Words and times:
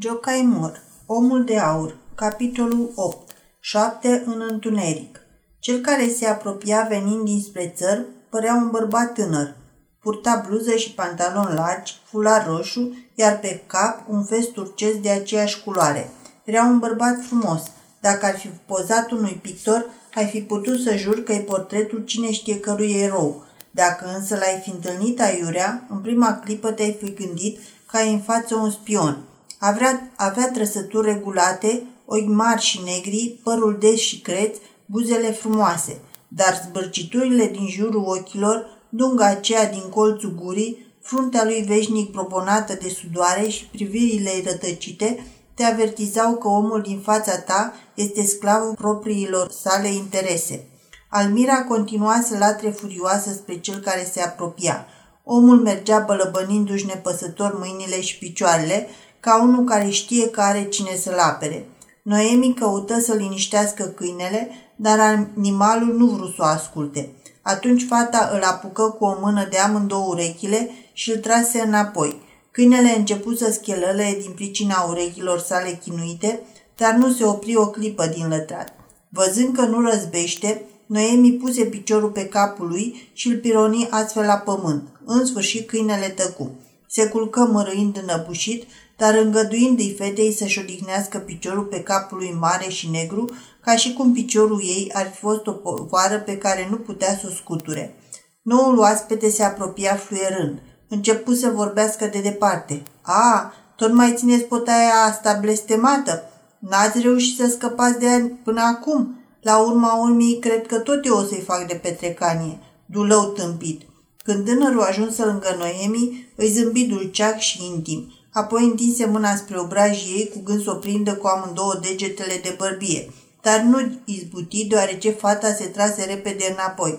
Jocai 0.00 0.42
Mor, 0.42 0.82
Omul 1.06 1.44
de 1.44 1.58
Aur, 1.58 1.96
capitolul 2.14 2.92
8, 2.94 3.30
7 3.60 4.22
în 4.26 4.42
întuneric. 4.50 5.20
Cel 5.58 5.80
care 5.80 6.08
se 6.08 6.26
apropia 6.26 6.86
venind 6.88 7.24
dinspre 7.24 7.72
țăr 7.76 8.04
părea 8.30 8.54
un 8.54 8.70
bărbat 8.70 9.12
tânăr. 9.12 9.56
Purta 10.00 10.44
bluză 10.48 10.76
și 10.76 10.92
pantaloni 10.92 11.54
largi, 11.54 12.00
fular 12.04 12.46
roșu, 12.46 12.96
iar 13.14 13.38
pe 13.38 13.62
cap 13.66 14.04
un 14.08 14.24
fest 14.24 14.50
turcesc 14.52 14.96
de 14.96 15.10
aceeași 15.10 15.62
culoare. 15.62 16.10
Era 16.44 16.62
un 16.62 16.78
bărbat 16.78 17.24
frumos. 17.26 17.62
Dacă 18.00 18.26
ar 18.26 18.38
fi 18.38 18.48
pozat 18.48 19.10
unui 19.10 19.38
pictor, 19.42 19.86
ai 20.14 20.26
fi 20.26 20.40
putut 20.40 20.80
să 20.80 20.96
jur 20.96 21.22
că 21.22 21.32
e 21.32 21.38
portretul 21.38 22.04
cine 22.04 22.32
știe 22.32 22.60
cărui 22.60 22.92
erou. 22.92 23.44
Dacă 23.70 24.12
însă 24.16 24.36
l-ai 24.36 24.60
fi 24.62 24.70
întâlnit 24.70 25.20
aiurea, 25.20 25.86
în 25.88 25.98
prima 25.98 26.40
clipă 26.44 26.70
te-ai 26.70 26.96
fi 27.02 27.14
gândit 27.14 27.58
că 27.86 27.96
ai 27.96 28.12
în 28.12 28.20
față 28.20 28.54
un 28.54 28.70
spion– 28.70 29.22
avea, 29.64 30.12
avea 30.16 30.50
trăsături 30.50 31.06
regulate, 31.12 31.82
ochi 32.06 32.26
mari 32.26 32.60
și 32.60 32.80
negri, 32.84 33.40
părul 33.42 33.76
des 33.80 33.98
și 33.98 34.20
creț, 34.20 34.56
buzele 34.86 35.30
frumoase, 35.30 36.00
dar 36.28 36.62
zbârciturile 36.66 37.46
din 37.46 37.68
jurul 37.68 38.04
ochilor, 38.06 38.66
dunga 38.88 39.26
aceea 39.26 39.70
din 39.70 39.88
colțul 39.90 40.34
gurii, 40.42 40.94
fruntea 41.02 41.44
lui 41.44 41.62
veșnic 41.62 42.10
probonată 42.10 42.78
de 42.82 42.88
sudoare 42.88 43.48
și 43.48 43.64
privirile 43.64 44.30
rătăcite, 44.44 45.26
te 45.54 45.64
avertizau 45.64 46.34
că 46.36 46.48
omul 46.48 46.80
din 46.80 47.00
fața 47.00 47.38
ta 47.38 47.74
este 47.94 48.24
sclavul 48.24 48.74
propriilor 48.74 49.50
sale 49.50 49.88
interese. 49.88 50.66
Almira 51.08 51.64
continua 51.64 52.20
să 52.28 52.38
latre 52.38 52.70
furioasă 52.70 53.32
spre 53.32 53.58
cel 53.58 53.78
care 53.78 54.08
se 54.12 54.20
apropia. 54.20 54.86
Omul 55.24 55.56
mergea 55.56 55.98
bălăbănindu-și 55.98 56.86
nepăsător 56.86 57.58
mâinile 57.58 58.00
și 58.00 58.18
picioarele, 58.18 58.88
ca 59.22 59.42
unul 59.42 59.64
care 59.64 59.88
știe 59.88 60.30
că 60.30 60.40
are 60.40 60.64
cine 60.64 60.96
să-l 60.96 61.18
apere. 61.18 61.66
Noemi 62.02 62.54
căută 62.54 63.00
să 63.00 63.14
liniștească 63.14 63.84
câinele, 63.84 64.50
dar 64.76 64.98
animalul 64.98 65.96
nu 65.96 66.06
vrut 66.06 66.34
să 66.34 66.42
o 66.42 66.44
asculte. 66.44 67.12
Atunci 67.42 67.86
fata 67.88 68.30
îl 68.34 68.42
apucă 68.42 68.82
cu 68.82 69.04
o 69.04 69.16
mână 69.20 69.46
de 69.50 69.58
amândouă 69.58 70.06
urechile 70.08 70.70
și 70.92 71.10
îl 71.10 71.16
trase 71.16 71.60
înapoi. 71.60 72.20
Câinele 72.50 72.96
început 72.96 73.38
să 73.38 73.52
schelăle 73.52 74.16
din 74.20 74.32
pricina 74.34 74.86
urechilor 74.88 75.38
sale 75.38 75.80
chinuite, 75.82 76.40
dar 76.76 76.94
nu 76.94 77.12
se 77.12 77.24
opri 77.24 77.56
o 77.56 77.66
clipă 77.66 78.06
din 78.06 78.28
lătrat. 78.28 78.72
Văzând 79.08 79.56
că 79.56 79.62
nu 79.62 79.80
răzbește, 79.90 80.62
Noemi 80.86 81.32
puse 81.32 81.64
piciorul 81.64 82.10
pe 82.10 82.24
capul 82.24 82.68
lui 82.68 83.10
și 83.12 83.28
îl 83.28 83.36
pironi 83.36 83.88
astfel 83.90 84.24
la 84.24 84.34
pământ. 84.36 84.88
În 85.04 85.26
sfârșit 85.26 85.66
câinele 85.68 86.08
tăcu. 86.08 86.50
Se 86.88 87.06
culcă 87.06 87.40
mărâind 87.40 88.02
înăbușit 88.02 88.64
dar 89.02 89.14
îngăduind-i 89.14 89.94
fetei 89.94 90.32
să-și 90.32 90.58
odihnească 90.58 91.18
piciorul 91.18 91.64
pe 91.64 91.80
capul 91.80 92.18
lui 92.18 92.36
mare 92.40 92.68
și 92.68 92.90
negru, 92.90 93.24
ca 93.60 93.76
și 93.76 93.92
cum 93.92 94.12
piciorul 94.12 94.60
ei 94.64 94.90
ar 94.94 95.10
fi 95.10 95.18
fost 95.18 95.46
o 95.46 95.52
povară 95.52 96.18
pe 96.18 96.38
care 96.38 96.66
nu 96.70 96.76
putea 96.76 97.16
să 97.20 97.26
o 97.28 97.34
scuture. 97.34 97.94
Noul 98.42 98.78
oaspete 98.78 99.30
se 99.30 99.42
apropia 99.42 99.94
fluierând. 99.94 100.58
Începu 100.88 101.32
să 101.34 101.52
vorbească 101.54 102.06
de 102.06 102.20
departe. 102.20 102.82
A, 103.00 103.52
tot 103.76 103.92
mai 103.92 104.14
țineți 104.16 104.44
potaia 104.44 104.94
asta 105.08 105.38
blestemată? 105.40 106.22
N-ați 106.58 107.00
reușit 107.00 107.36
să 107.36 107.46
scăpați 107.46 107.98
de 107.98 108.06
ea 108.06 108.30
până 108.44 108.60
acum? 108.60 109.24
La 109.40 109.58
urma 109.58 109.94
urmei, 109.94 110.38
cred 110.38 110.66
că 110.66 110.78
tot 110.78 111.06
eu 111.06 111.14
o 111.14 111.22
să-i 111.22 111.44
fac 111.46 111.66
de 111.66 111.74
petrecanie. 111.74 112.58
Dulău 112.86 113.24
tâmpit. 113.24 113.82
Când 114.24 114.44
tânărul 114.44 114.80
ajunse 114.80 115.24
lângă 115.24 115.54
Noemi, 115.58 116.32
îi 116.36 116.48
zâmbi 116.48 116.84
dulceac 116.84 117.38
și 117.38 117.64
intim. 117.74 118.12
Apoi 118.32 118.64
întinse 118.64 119.06
mâna 119.06 119.36
spre 119.36 119.58
obrajii 119.58 120.14
ei 120.14 120.28
cu 120.28 120.42
gând 120.42 120.62
să 120.62 120.70
o 120.70 120.74
prindă 120.74 121.14
cu 121.14 121.26
amândouă 121.26 121.78
degetele 121.82 122.40
de 122.42 122.54
bărbie, 122.58 123.10
dar 123.42 123.60
nu 123.60 123.98
izbuti 124.04 124.66
deoarece 124.66 125.10
fata 125.10 125.52
se 125.52 125.64
trase 125.64 126.04
repede 126.04 126.44
înapoi. 126.50 126.98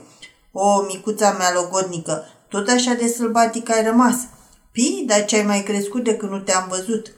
O, 0.52 0.82
micuța 0.82 1.32
mea 1.32 1.54
logodnică, 1.54 2.24
tot 2.48 2.68
așa 2.70 2.94
de 2.94 3.08
sălbatică 3.08 3.72
ai 3.72 3.84
rămas. 3.84 4.16
Pi, 4.72 5.04
dar 5.08 5.26
ce 5.26 5.36
ai 5.36 5.44
mai 5.44 5.64
crescut 5.64 6.04
de 6.04 6.16
când 6.16 6.32
nu 6.32 6.40
te-am 6.40 6.68
văzut? 6.70 7.14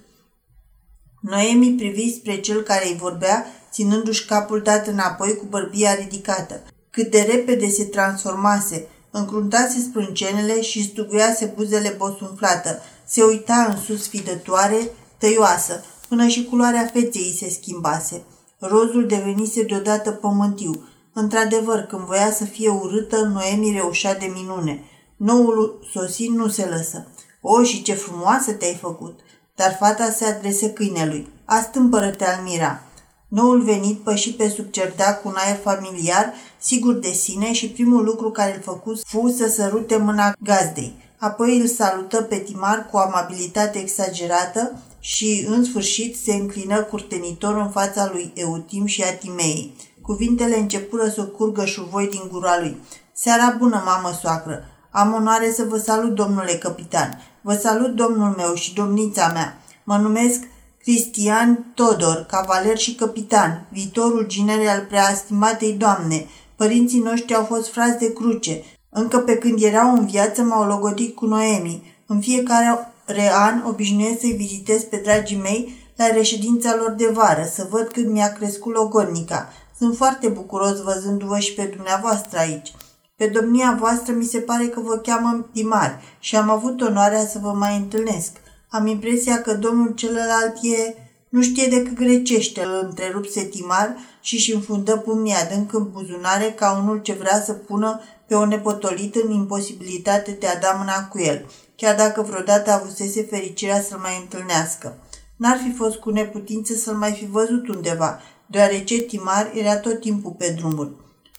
Noemi 1.22 1.76
privi 1.78 2.14
spre 2.14 2.40
cel 2.40 2.62
care 2.62 2.88
îi 2.88 2.98
vorbea, 3.00 3.46
ținându-și 3.72 4.26
capul 4.26 4.62
dat 4.62 4.88
înapoi 4.88 5.36
cu 5.36 5.46
bărbia 5.50 5.94
ridicată. 5.94 6.64
Cât 6.90 7.12
de 7.12 7.22
repede 7.32 7.70
se 7.70 7.84
transformase, 7.84 8.88
încruntase 9.12 9.80
sprâncenele 9.80 10.62
și 10.62 10.84
stuguiase 10.84 11.54
buzele 11.56 11.96
bosunflată, 11.98 12.82
se 13.08 13.24
uita 13.24 13.68
în 13.70 13.82
sus 13.82 14.08
fidătoare, 14.08 14.92
tăioasă, 15.18 15.84
până 16.08 16.28
și 16.28 16.46
culoarea 16.46 16.90
feței 16.94 17.36
se 17.40 17.50
schimbase. 17.50 18.24
Rozul 18.60 19.08
devenise 19.08 19.64
deodată 19.64 20.12
pământiu. 20.12 20.88
Într-adevăr, 21.14 21.80
când 21.80 22.02
voia 22.02 22.32
să 22.32 22.44
fie 22.44 22.70
urâtă, 22.70 23.22
Noemi 23.22 23.72
reușea 23.72 24.16
de 24.16 24.32
minune. 24.34 24.84
Noul 25.18 25.88
sosin 25.92 26.34
nu 26.34 26.48
se 26.48 26.66
lăsă. 26.66 27.08
O, 27.42 27.64
și 27.64 27.82
ce 27.82 27.94
frumoasă 27.94 28.52
te-ai 28.52 28.78
făcut! 28.82 29.20
Dar 29.56 29.76
fata 29.80 30.10
se 30.10 30.26
adresă 30.26 30.70
câinelui. 30.70 31.30
Astâmpără-te, 31.46 32.26
Almira! 32.26 32.84
Noul 33.28 33.62
venit 33.62 34.00
păși 34.00 34.34
pe 34.34 34.50
sub 34.50 34.72
cerdac 34.72 35.22
cu 35.22 35.28
un 35.28 35.34
aer 35.38 35.58
familiar, 35.58 36.34
sigur 36.60 36.94
de 36.94 37.12
sine 37.12 37.54
și 37.54 37.70
primul 37.70 38.04
lucru 38.04 38.32
care 38.32 38.56
îl 38.56 38.62
făcu 38.62 39.00
fu 39.04 39.34
să 39.38 39.48
sărute 39.48 39.98
mâna 39.98 40.34
gazdei. 40.40 41.05
Apoi 41.26 41.60
îl 41.60 41.68
salută 41.68 42.22
pe 42.22 42.38
Timar 42.38 42.88
cu 42.92 42.98
amabilitate 42.98 43.80
exagerată 43.80 44.72
și, 45.00 45.46
în 45.50 45.64
sfârșit, 45.64 46.18
se 46.18 46.34
înclină 46.34 46.82
curtenitor 46.84 47.56
în 47.58 47.70
fața 47.70 48.10
lui 48.12 48.32
Eutim 48.36 48.86
și 48.86 49.04
a 49.04 49.14
Timei. 49.16 49.76
Cuvintele 50.02 50.58
începură 50.58 51.08
să 51.08 51.24
curgă 51.24 51.66
șuvoi 51.66 52.08
din 52.08 52.22
gura 52.32 52.60
lui. 52.60 52.78
Seara 53.14 53.56
bună, 53.58 53.84
mamă 53.86 54.18
soacră! 54.22 54.64
Am 54.92 55.14
onoare 55.14 55.52
să 55.52 55.64
vă 55.70 55.78
salut, 55.78 56.16
domnule 56.16 56.54
capitan. 56.54 57.22
Vă 57.42 57.54
salut, 57.54 57.96
domnul 57.96 58.34
meu 58.38 58.54
și 58.54 58.74
domnița 58.74 59.28
mea. 59.34 59.62
Mă 59.84 59.98
numesc 59.98 60.40
Cristian 60.82 61.72
Todor, 61.76 62.26
cavaler 62.30 62.78
și 62.78 62.96
capitan, 62.96 63.68
viitorul 63.72 64.28
ginere 64.28 64.68
al 64.68 64.82
preastimatei 64.82 65.74
doamne. 65.74 66.26
Părinții 66.56 67.00
noștri 67.00 67.36
au 67.36 67.44
fost 67.44 67.72
frați 67.72 68.00
de 68.00 68.14
cruce. 68.14 68.64
Încă 68.98 69.18
pe 69.18 69.38
când 69.38 69.62
erau 69.62 69.94
în 69.94 70.06
viață 70.06 70.42
m-au 70.42 70.68
logodit 70.68 71.16
cu 71.16 71.26
Noemi. 71.26 71.96
În 72.06 72.20
fiecare 72.20 73.32
an 73.34 73.64
obișnuiesc 73.68 74.20
să-i 74.20 74.32
vizitez 74.38 74.84
pe 74.84 75.02
dragii 75.04 75.40
mei 75.42 75.74
la 75.96 76.08
reședința 76.08 76.76
lor 76.76 76.92
de 76.92 77.10
vară, 77.14 77.50
să 77.54 77.68
văd 77.70 77.88
cât 77.88 78.08
mi-a 78.08 78.34
crescut 78.34 78.74
logodnica. 78.74 79.50
Sunt 79.78 79.96
foarte 79.96 80.28
bucuros 80.28 80.82
văzându-vă 80.82 81.40
și 81.40 81.54
pe 81.54 81.72
dumneavoastră 81.76 82.40
aici. 82.40 82.72
Pe 83.16 83.26
domnia 83.26 83.78
voastră 83.80 84.14
mi 84.14 84.24
se 84.24 84.40
pare 84.40 84.66
că 84.66 84.80
vă 84.80 84.98
cheamă 84.98 85.50
Timar 85.54 86.02
și 86.20 86.36
am 86.36 86.50
avut 86.50 86.82
onoarea 86.82 87.26
să 87.26 87.40
vă 87.42 87.52
mai 87.52 87.78
întâlnesc. 87.78 88.32
Am 88.70 88.88
impresia 88.88 89.42
că 89.42 89.54
domnul 89.54 89.94
celălalt 89.96 90.56
e... 90.62 90.96
Nu 91.30 91.42
știe 91.42 91.68
decât 91.68 91.96
grecește, 91.96 92.64
îl 92.64 92.80
întrerupse 92.84 93.44
Timar 93.44 93.96
și 94.26 94.36
își 94.36 94.54
înfundă 94.54 94.98
pumnii 94.98 95.34
adânc 95.34 95.74
în 95.74 95.90
buzunare 95.92 96.52
ca 96.52 96.80
unul 96.82 97.02
ce 97.02 97.14
vrea 97.14 97.42
să 97.42 97.54
pună 97.54 98.02
pe 98.28 98.36
o 98.36 98.46
nepotolită 98.46 99.20
în 99.24 99.32
imposibilitate 99.32 100.38
de 100.40 100.48
a 100.48 100.60
da 100.60 100.76
mâna 100.78 101.08
cu 101.08 101.20
el, 101.20 101.46
chiar 101.76 101.96
dacă 101.96 102.22
vreodată 102.22 102.72
avusese 102.72 103.24
fericirea 103.24 103.82
să-l 103.82 103.98
mai 103.98 104.20
întâlnească. 104.22 104.98
N-ar 105.36 105.58
fi 105.64 105.74
fost 105.74 105.96
cu 105.96 106.10
neputință 106.10 106.74
să-l 106.74 106.96
mai 106.96 107.12
fi 107.12 107.26
văzut 107.26 107.68
undeva, 107.68 108.22
deoarece 108.46 108.98
Timar 108.98 109.52
era 109.54 109.78
tot 109.78 110.00
timpul 110.00 110.32
pe 110.32 110.56
drumuri. 110.58 110.92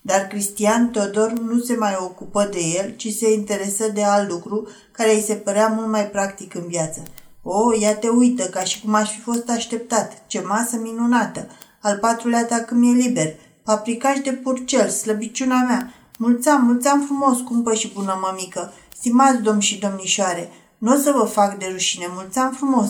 Dar 0.02 0.20
Cristian 0.20 0.90
Teodor 0.90 1.32
nu 1.32 1.58
se 1.58 1.76
mai 1.76 1.96
ocupă 2.00 2.48
de 2.52 2.60
el, 2.60 2.94
ci 2.96 3.08
se 3.12 3.32
interesă 3.32 3.88
de 3.88 4.02
alt 4.02 4.28
lucru 4.30 4.68
care 4.92 5.14
îi 5.14 5.22
se 5.22 5.34
părea 5.34 5.66
mult 5.66 5.88
mai 5.88 6.06
practic 6.06 6.54
în 6.54 6.66
viață. 6.66 7.02
O, 7.42 7.64
oh, 7.64 7.80
ia 7.80 7.96
te 7.96 8.08
uită, 8.08 8.44
ca 8.44 8.60
și 8.60 8.80
cum 8.80 8.94
aș 8.94 9.10
fi 9.10 9.20
fost 9.20 9.48
așteptat. 9.48 10.22
Ce 10.26 10.40
masă 10.40 10.76
minunată! 10.76 11.48
Al 11.86 11.98
patrulea 11.98 12.44
dacă 12.44 12.74
mi-e 12.74 12.92
liber. 12.92 13.34
Paprikaș 13.62 14.18
de 14.18 14.32
purcel, 14.32 14.88
slăbiciuna 14.88 15.62
mea. 15.62 15.94
Mulțam, 16.18 16.64
mulțam 16.64 17.00
frumos, 17.00 17.38
cumpă 17.40 17.74
și 17.74 17.92
bună 17.94 18.18
mămică. 18.22 18.72
Stimați 18.98 19.42
domn 19.42 19.58
și 19.58 19.78
domnișoare, 19.78 20.50
nu 20.78 20.92
o 20.92 20.96
să 20.96 21.14
vă 21.16 21.24
fac 21.24 21.58
de 21.58 21.68
rușine, 21.72 22.06
mulțam 22.14 22.52
frumos. 22.52 22.88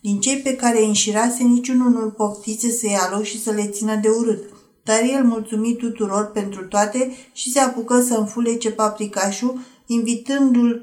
Din 0.00 0.20
cei 0.20 0.36
pe 0.36 0.56
care 0.56 0.78
îi 0.78 0.86
înșirase, 0.86 1.42
niciunul 1.42 1.90
nu-l 1.90 2.10
poftise 2.10 2.70
să 2.70 2.86
ia 2.86 3.08
loc 3.12 3.22
și 3.22 3.42
să 3.42 3.50
le 3.50 3.66
țină 3.66 3.94
de 3.94 4.08
urât. 4.08 4.42
Dar 4.82 5.00
el 5.16 5.24
mulțumi 5.24 5.76
tuturor 5.76 6.30
pentru 6.30 6.64
toate 6.64 7.16
și 7.32 7.50
se 7.50 7.60
apucă 7.60 8.00
să 8.00 8.14
înfulece 8.14 8.70
paprikașul, 8.70 9.58
invitându-l 9.86 10.82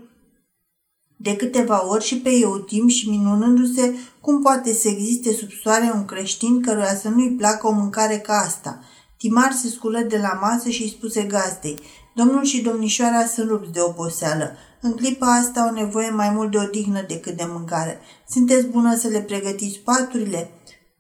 de 1.26 1.36
câteva 1.36 1.88
ori 1.88 2.04
și 2.04 2.18
pe 2.18 2.30
Eutim 2.30 2.88
și 2.88 3.10
minunându-se 3.10 3.96
cum 4.22 4.42
poate 4.42 4.74
să 4.74 4.88
existe 4.88 5.34
sub 5.34 5.50
soare 5.64 5.92
un 5.96 6.06
creștin 6.06 6.62
căruia 6.62 6.96
să 6.96 7.10
nu-i 7.10 7.36
placă 7.38 7.68
o 7.68 7.72
mâncare 7.72 8.18
ca 8.18 8.34
asta. 8.34 8.80
Timar 9.18 9.52
se 9.52 9.68
sculă 9.68 10.00
de 10.00 10.18
la 10.18 10.40
masă 10.42 10.70
și 10.70 10.82
îi 10.82 10.90
spuse 10.90 11.24
gazdei, 11.24 11.80
Domnul 12.16 12.44
și 12.44 12.62
domnișoara 12.62 13.26
sunt 13.26 13.50
rupți 13.50 13.72
de 13.72 13.80
oboseală. 13.82 14.56
În 14.82 14.92
clipa 14.92 15.26
asta 15.26 15.60
au 15.60 15.74
nevoie 15.74 16.10
mai 16.10 16.30
mult 16.30 16.52
de 16.52 16.58
odihnă 16.58 17.04
decât 17.08 17.38
de 17.38 17.48
mâncare. 17.48 18.00
Sunteți 18.30 18.66
bună 18.66 18.96
să 18.96 19.08
le 19.08 19.20
pregătiți 19.20 19.80
paturile? 19.80 20.50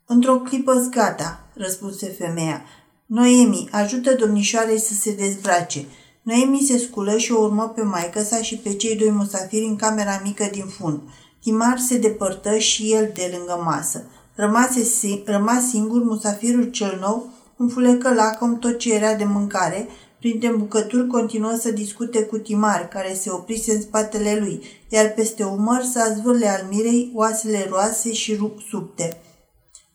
Într-o 0.05 0.39
clipă 0.39 0.87
gata, 0.91 1.47
răspunse 1.53 2.07
femeia. 2.07 2.61
Noemi, 3.05 3.67
ajută 3.71 4.13
domnișoarei 4.13 4.79
să 4.79 4.93
se 4.93 5.15
dezbrace. 5.15 5.85
Noemi 6.25 6.65
se 6.67 6.77
sculă 6.77 7.17
și 7.17 7.31
o 7.31 7.41
urmă 7.41 7.71
pe 7.75 7.81
maică 7.81 8.21
sa 8.21 8.41
și 8.41 8.57
pe 8.57 8.73
cei 8.75 8.95
doi 8.95 9.11
musafiri 9.11 9.65
în 9.65 9.75
camera 9.75 10.21
mică 10.23 10.47
din 10.51 10.65
fund. 10.65 10.99
Timar 11.41 11.77
se 11.77 11.97
depărtă 11.97 12.57
și 12.57 12.93
el 12.93 13.11
de 13.13 13.33
lângă 13.37 13.61
masă. 13.63 14.03
Rămase, 14.35 15.21
rămas 15.25 15.69
singur, 15.69 16.03
musafirul 16.03 16.69
cel 16.69 16.97
nou 17.01 17.29
înfulecă 17.57 18.13
lacom 18.13 18.59
tot 18.59 18.77
ce 18.77 18.93
era 18.93 19.13
de 19.13 19.23
mâncare, 19.23 19.87
printre 20.19 20.49
bucături 20.49 21.07
continuă 21.07 21.55
să 21.59 21.71
discute 21.71 22.23
cu 22.23 22.37
Timar, 22.37 22.87
care 22.87 23.13
se 23.13 23.31
oprise 23.31 23.71
în 23.71 23.81
spatele 23.81 24.39
lui, 24.39 24.61
iar 24.89 25.13
peste 25.13 25.43
umăr 25.43 25.81
s-a 25.81 26.13
zvârle 26.17 26.47
al 26.47 26.65
mirei 26.69 27.11
oasele 27.13 27.65
roase 27.69 28.13
și 28.13 28.39
subte. 28.69 29.21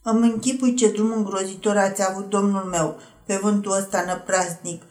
Îmi 0.03 0.31
închipui 0.33 0.75
ce 0.75 0.91
drum 0.91 1.13
îngrozitor 1.13 1.77
ați 1.77 2.03
avut, 2.11 2.29
domnul 2.29 2.69
meu, 2.71 2.97
pe 3.27 3.39
vântul 3.43 3.73
ăsta 3.73 4.05
năpraznic. 4.07 4.83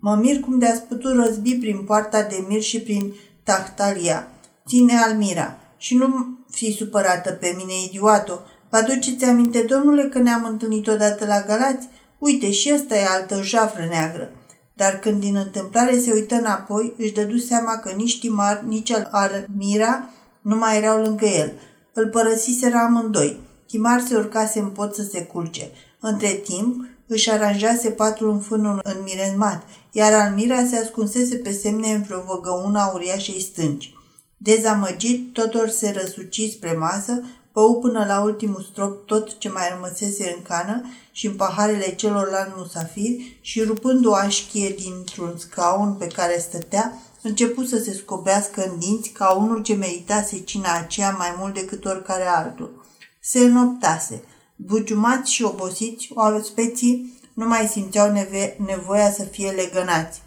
Mă 0.00 0.14
mir 0.14 0.40
cum 0.40 0.58
de-ați 0.58 0.82
putut 0.82 1.14
răzbi 1.14 1.54
prin 1.54 1.84
poarta 1.84 2.22
de 2.22 2.44
mir 2.48 2.62
și 2.62 2.80
prin 2.80 3.14
Tahtalia. 3.42 4.28
Ține 4.66 4.96
Almira. 4.96 5.58
Și 5.76 5.94
nu 5.94 6.38
fi 6.50 6.72
supărată 6.72 7.30
pe 7.30 7.54
mine, 7.56 7.72
idioto. 7.84 8.40
Vă 8.70 8.76
aduceți 8.76 9.24
aminte, 9.24 9.60
domnule, 9.60 10.02
că 10.02 10.18
ne-am 10.18 10.44
întâlnit 10.44 10.86
odată 10.86 11.26
la 11.26 11.42
Galați? 11.46 11.88
Uite, 12.18 12.50
și 12.50 12.72
ăsta 12.74 12.96
e 12.96 13.06
altă 13.06 13.42
jafră 13.42 13.86
neagră. 13.90 14.30
Dar 14.74 14.98
când 14.98 15.20
din 15.20 15.36
întâmplare 15.36 15.98
se 15.98 16.12
uită 16.12 16.34
înapoi, 16.34 16.94
își 16.98 17.12
dădu 17.12 17.36
seama 17.36 17.76
că 17.76 17.92
nici 17.96 18.18
Timar, 18.18 18.64
nici 18.66 18.92
Almira 19.10 20.10
nu 20.40 20.56
mai 20.56 20.76
erau 20.76 21.02
lângă 21.02 21.26
el. 21.26 21.52
Îl 21.92 22.08
părăsiseră 22.08 22.76
amândoi. 22.76 23.40
Timar 23.66 24.00
se 24.00 24.16
urcase 24.16 24.58
în 24.58 24.68
pot 24.68 24.94
să 24.94 25.02
se 25.02 25.24
culce. 25.24 25.70
Între 26.00 26.28
timp, 26.28 26.84
își 27.06 27.30
aranjase 27.30 27.90
patul 27.90 28.30
în 28.30 28.38
fânul 28.38 28.80
înmiremat, 28.82 29.62
iar 29.98 30.12
Almira 30.12 30.66
se 30.70 30.76
ascunsese 30.76 31.36
pe 31.36 31.52
semne 31.52 31.92
în 31.92 32.02
vreo 32.02 32.22
văgăuna 32.26 32.90
uriașei 32.94 33.40
stânci. 33.40 33.92
Dezamăgit, 34.36 35.32
totor 35.32 35.68
se 35.68 35.98
răsuci 36.00 36.50
spre 36.50 36.72
masă, 36.72 37.22
bău 37.52 37.80
până 37.80 38.04
la 38.08 38.20
ultimul 38.20 38.66
strop 38.70 39.06
tot 39.06 39.38
ce 39.38 39.48
mai 39.48 39.68
rămăsese 39.72 40.34
în 40.36 40.42
cană 40.42 40.84
și 41.12 41.26
în 41.26 41.34
paharele 41.34 41.94
celorlalți 41.94 42.52
musafiri 42.56 43.38
și 43.40 43.62
rupând 43.62 44.06
o 44.06 44.14
așchie 44.14 44.74
dintr-un 44.78 45.34
scaun 45.36 45.92
pe 45.92 46.06
care 46.06 46.38
stătea, 46.38 46.98
început 47.22 47.68
să 47.68 47.78
se 47.78 47.92
scobească 47.92 48.64
în 48.70 48.78
dinți 48.78 49.08
ca 49.08 49.30
unul 49.30 49.62
ce 49.62 49.74
meritase 49.74 50.38
cina 50.38 50.78
aceea 50.78 51.10
mai 51.10 51.34
mult 51.38 51.54
decât 51.54 51.84
oricare 51.84 52.26
altul. 52.26 52.86
Se 53.20 53.38
înoptase. 53.38 54.22
Bugiumați 54.56 55.32
și 55.32 55.42
obosiți, 55.42 56.10
o 56.14 56.42
speții 56.42 57.17
nu 57.38 57.46
mai 57.46 57.66
simțeau 57.66 58.12
neve- 58.12 58.56
nevoia 58.66 59.10
să 59.10 59.22
fie 59.22 59.50
legănați. 59.50 60.22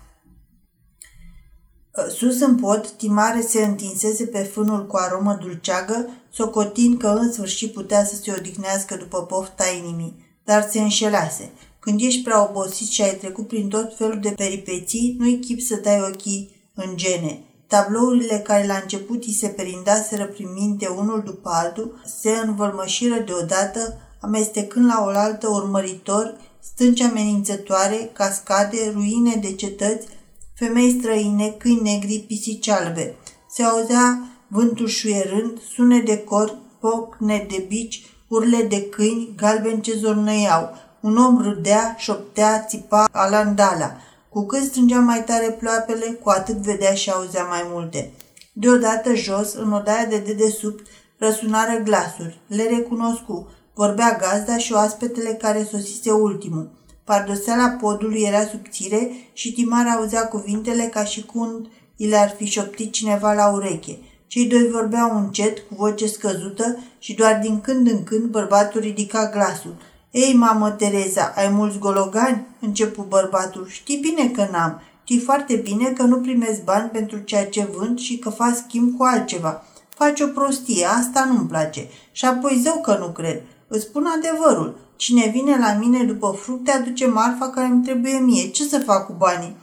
Sus 2.10 2.40
în 2.40 2.56
pod, 2.56 2.88
Timare 2.88 3.42
se 3.42 3.66
întinsese 3.66 4.26
pe 4.26 4.44
fânul 4.44 4.88
cu 4.88 4.96
aromă 4.96 5.38
dulceagă, 5.42 6.10
socotind 6.30 7.00
că 7.00 7.08
în 7.08 7.32
sfârșit 7.32 7.74
putea 7.74 8.06
să 8.06 8.16
se 8.16 8.34
odihnească 8.38 8.96
după 8.96 9.24
pofta 9.24 9.64
inimii, 9.78 10.40
dar 10.44 10.68
se 10.70 10.80
înșelase. 10.80 11.52
Când 11.80 12.02
ești 12.02 12.24
prea 12.24 12.50
obosit 12.50 12.88
și 12.88 13.02
ai 13.02 13.16
trecut 13.16 13.48
prin 13.48 13.68
tot 13.70 13.98
felul 13.98 14.20
de 14.20 14.30
peripeții, 14.30 15.16
nu-i 15.20 15.40
chip 15.40 15.62
să 15.62 15.76
dai 15.76 16.02
ochii 16.02 16.72
în 16.76 16.96
gene. 16.96 17.44
Tablourile 17.68 18.40
care 18.40 18.66
la 18.66 18.80
început 18.82 19.24
îi 19.24 19.34
se 19.34 19.48
perindaseră 19.48 20.26
prin 20.26 20.54
minte 20.54 20.88
unul 20.88 21.22
după 21.26 21.50
altul 21.54 22.02
se 22.20 22.32
învălmășiră 22.46 23.20
deodată, 23.20 23.98
amestecând 24.22 24.86
la 24.86 25.04
oaltă 25.06 25.48
urmăritor, 25.48 26.50
stânci 26.62 27.02
amenințătoare, 27.02 28.10
cascade, 28.14 28.92
ruine 28.94 29.36
de 29.36 29.54
cetăți, 29.54 30.08
femei 30.56 30.98
străine, 31.00 31.56
câini 31.58 31.82
negri, 31.82 32.24
pisici 32.28 32.68
albe. 32.68 33.16
Se 33.50 33.64
auzea 33.64 34.28
vântul 34.48 34.88
șuierând, 34.88 35.62
sune 35.74 36.00
de 36.00 36.18
cor, 36.18 36.58
pocne 36.80 37.46
de 37.50 37.66
bici, 37.68 38.06
urle 38.28 38.62
de 38.64 38.90
câini, 38.90 39.34
galbeni 39.36 39.82
ce 39.82 39.94
zornăiau. 39.94 40.76
Un 41.02 41.18
om 41.18 41.42
râdea, 41.42 41.96
șoptea, 41.98 42.66
țipa 42.68 43.08
alandala. 43.12 43.98
Cu 44.30 44.46
cât 44.46 44.64
strângea 44.64 45.00
mai 45.00 45.24
tare 45.24 45.50
ploapele, 45.52 46.06
cu 46.06 46.30
atât 46.30 46.56
vedea 46.56 46.94
și 46.94 47.10
auzea 47.10 47.44
mai 47.44 47.66
multe. 47.72 48.12
Deodată 48.54 49.14
jos, 49.14 49.54
în 49.54 49.72
odaia 49.72 50.06
de 50.06 50.18
dedesubt, 50.18 50.88
răsunară 51.18 51.82
glasuri. 51.84 52.42
Le 52.48 52.64
recunoscu. 52.64 53.48
Vorbea 53.74 54.18
gazda 54.22 54.58
și 54.58 54.74
oaspetele 54.74 55.30
care 55.30 55.68
sosise 55.72 56.12
ultimul. 56.12 56.70
Pardoseala 57.04 57.70
podului 57.70 58.22
era 58.22 58.46
subțire 58.46 59.12
și 59.34 59.54
Timar 59.54 59.88
auzea 59.88 60.28
cuvintele 60.28 60.84
ca 60.84 61.04
și 61.04 61.22
când 61.22 61.68
i 61.96 62.08
le-ar 62.08 62.34
fi 62.38 62.46
șoptit 62.46 62.92
cineva 62.92 63.34
la 63.34 63.52
ureche. 63.52 63.98
Cei 64.28 64.46
doi 64.46 64.70
vorbeau 64.70 65.18
încet, 65.18 65.58
cu 65.58 65.76
voce 65.76 66.08
scăzută 66.08 66.78
și 67.00 67.14
doar 67.14 67.40
din 67.42 67.62
când 67.62 67.88
în 67.88 68.04
când 68.04 68.26
bărbatul 68.26 68.82
ridica 68.82 69.30
glasul. 69.30 69.76
Ei, 70.12 70.34
mamă 70.34 70.70
Tereza, 70.70 71.34
ai 71.36 71.50
mulți 71.50 71.78
gologani?" 71.78 72.48
începu 72.60 73.02
bărbatul. 73.02 73.68
Știi 73.68 73.98
bine 73.98 74.30
că 74.30 74.48
n-am. 74.52 74.82
Știi 75.04 75.20
foarte 75.20 75.56
bine 75.56 75.90
că 75.90 76.04
nu 76.04 76.20
primesc 76.20 76.64
bani 76.64 76.90
pentru 76.90 77.18
ceea 77.18 77.46
ce 77.46 77.68
vând 77.78 78.00
și 78.00 78.18
că 78.18 78.30
fac 78.30 78.56
schimb 78.56 78.98
cu 78.98 79.04
altceva. 79.04 79.64
Faci 79.96 80.20
o 80.20 80.28
prostie, 80.28 80.86
asta 80.86 81.26
nu-mi 81.26 81.48
place. 81.48 81.88
Și 82.12 82.26
apoi 82.26 82.60
zău 82.64 82.82
că 82.82 82.98
nu 83.00 83.08
cred. 83.08 83.42
Îți 83.74 83.84
spun 83.84 84.06
adevărul. 84.06 84.80
Cine 84.96 85.32
vine 85.34 85.58
la 85.58 85.74
mine 85.80 86.04
după 86.04 86.38
fructe 86.42 86.72
aduce 86.72 87.08
marfa 87.08 87.50
care 87.50 87.68
îmi 87.68 87.84
trebuie 87.84 88.20
mie. 88.20 88.48
Ce 88.48 88.64
să 88.64 88.80
fac 88.80 89.06
cu 89.06 89.14
banii? 89.18 89.56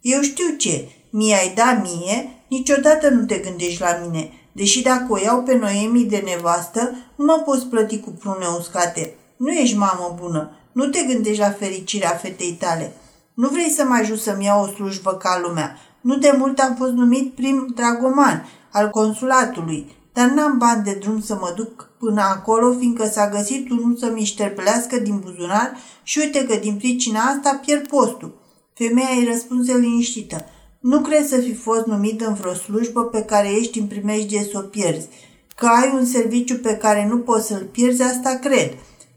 Eu 0.00 0.20
știu 0.20 0.56
ce. 0.58 0.88
Mie 1.10 1.34
ai 1.34 1.52
da 1.54 1.80
mie, 1.82 2.42
niciodată 2.48 3.08
nu 3.08 3.24
te 3.24 3.38
gândești 3.38 3.80
la 3.80 3.98
mine. 4.02 4.32
Deși 4.52 4.82
dacă 4.82 5.06
o 5.08 5.18
iau 5.18 5.42
pe 5.42 5.56
Noemi 5.56 6.04
de 6.04 6.22
nevastă, 6.24 6.94
nu 7.16 7.24
mă 7.24 7.42
poți 7.44 7.66
plăti 7.66 8.00
cu 8.00 8.10
prune 8.10 8.46
uscate. 8.58 9.14
Nu 9.36 9.50
ești 9.50 9.76
mamă 9.76 10.16
bună. 10.20 10.50
Nu 10.72 10.86
te 10.86 11.02
gândești 11.02 11.40
la 11.40 11.50
fericirea 11.50 12.10
fetei 12.10 12.52
tale. 12.52 12.92
Nu 13.34 13.48
vrei 13.48 13.70
să 13.70 13.84
mă 13.84 13.94
ajut 13.94 14.18
să-mi 14.18 14.44
iau 14.44 14.62
o 14.62 14.66
slujbă 14.66 15.12
ca 15.12 15.40
lumea. 15.46 15.76
Nu 16.00 16.16
de 16.16 16.34
mult 16.38 16.58
am 16.58 16.74
fost 16.74 16.92
numit 16.92 17.34
prim 17.34 17.72
dragoman 17.74 18.48
al 18.72 18.90
consulatului, 18.90 19.96
dar 20.18 20.28
n-am 20.28 20.58
bani 20.58 20.84
de 20.84 20.96
drum 21.00 21.20
să 21.20 21.34
mă 21.34 21.52
duc 21.56 21.90
până 21.98 22.20
acolo, 22.20 22.74
fiindcă 22.78 23.06
s-a 23.06 23.28
găsit 23.28 23.70
unul 23.70 23.96
să-mi 23.96 24.24
șterpelească 24.24 24.98
din 24.98 25.18
buzunar 25.18 25.76
și 26.02 26.18
uite 26.18 26.44
că 26.44 26.56
din 26.56 26.76
pricina 26.76 27.20
asta 27.20 27.60
pierd 27.64 27.86
postul. 27.86 28.40
Femeia 28.74 29.08
îi 29.18 29.28
răspunse 29.30 29.76
liniștită. 29.76 30.44
Nu 30.80 31.00
crezi 31.00 31.28
să 31.28 31.36
fi 31.36 31.54
fost 31.54 31.86
numit 31.86 32.20
în 32.20 32.34
vreo 32.34 32.54
slujbă 32.54 33.04
pe 33.04 33.22
care 33.22 33.48
ești 33.48 33.78
în 33.78 33.86
primejdie 33.86 34.48
să 34.52 34.58
o 34.58 34.60
pierzi. 34.60 35.08
Că 35.56 35.66
ai 35.66 35.92
un 35.94 36.04
serviciu 36.04 36.56
pe 36.56 36.76
care 36.76 37.06
nu 37.08 37.18
poți 37.18 37.46
să-l 37.46 37.68
pierzi, 37.72 38.02
asta 38.02 38.38
cred. 38.42 38.72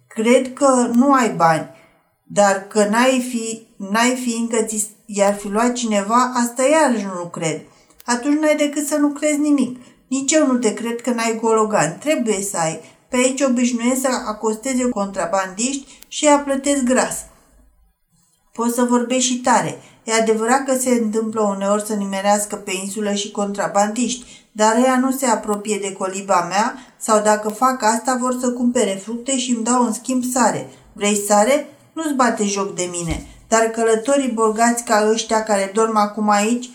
Cred 0.08 0.53
că 0.53 0.89
nu 0.93 1.13
ai 1.13 1.34
bani, 1.36 1.70
dar 2.24 2.67
că 2.67 2.88
n-ai 2.89 3.27
fi, 3.29 3.62
n-ai 3.91 4.15
fi 4.15 4.36
încă 4.39 4.62
ți 4.62 4.88
i-ar 5.05 5.34
fi 5.34 5.48
luat 5.48 5.74
cineva, 5.74 6.31
asta 6.36 6.63
iarăși 6.63 7.05
nu 7.05 7.27
cred. 7.29 7.62
Atunci 8.05 8.39
n-ai 8.39 8.55
decât 8.55 8.88
să 8.88 8.96
nu 8.96 9.08
crezi 9.08 9.39
nimic. 9.39 9.77
Nici 10.12 10.32
eu 10.32 10.48
nu 10.48 10.58
te 10.58 10.74
cred 10.74 11.01
că 11.01 11.10
n-ai 11.10 11.38
gologan. 11.41 11.98
Trebuie 11.98 12.41
să 12.41 12.58
ai. 12.58 12.80
Pe 13.10 13.15
aici 13.15 13.41
obișnuiesc 13.41 14.01
să 14.01 14.08
acosteze 14.27 14.89
contrabandiști 14.89 15.88
și 16.08 16.27
a 16.27 16.38
plătesc 16.38 16.84
gras. 16.84 17.15
Poți 18.53 18.74
să 18.74 18.84
vorbești 18.84 19.32
și 19.32 19.39
tare. 19.39 19.82
E 20.03 20.13
adevărat 20.13 20.65
că 20.65 20.77
se 20.77 20.89
întâmplă 20.89 21.41
uneori 21.41 21.86
să 21.86 21.94
nimerească 21.94 22.56
pe 22.56 22.72
insulă 22.84 23.13
și 23.13 23.32
contrabandiști, 23.32 24.46
dar 24.51 24.77
ea 24.86 25.00
nu 25.00 25.12
se 25.12 25.25
apropie 25.25 25.77
de 25.82 25.94
coliba 25.94 26.46
mea 26.50 26.75
sau 26.98 27.22
dacă 27.22 27.50
fac 27.50 27.84
asta 27.84 28.18
vor 28.20 28.38
să 28.41 28.51
cumpere 28.51 29.01
fructe 29.03 29.38
și 29.38 29.51
îmi 29.51 29.63
dau 29.63 29.86
în 29.86 29.94
schimb 29.94 30.24
sare. 30.34 30.70
Vrei 30.94 31.24
sare? 31.27 31.68
Nu-ți 31.94 32.13
bate 32.13 32.44
joc 32.44 32.75
de 32.75 32.89
mine. 32.91 33.27
Dar 33.48 33.62
călătorii 33.62 34.32
bogați 34.32 34.84
ca 34.84 35.10
ăștia 35.12 35.44
care 35.44 35.72
dorm 35.74 35.96
acum 35.96 36.30
aici 36.30 36.70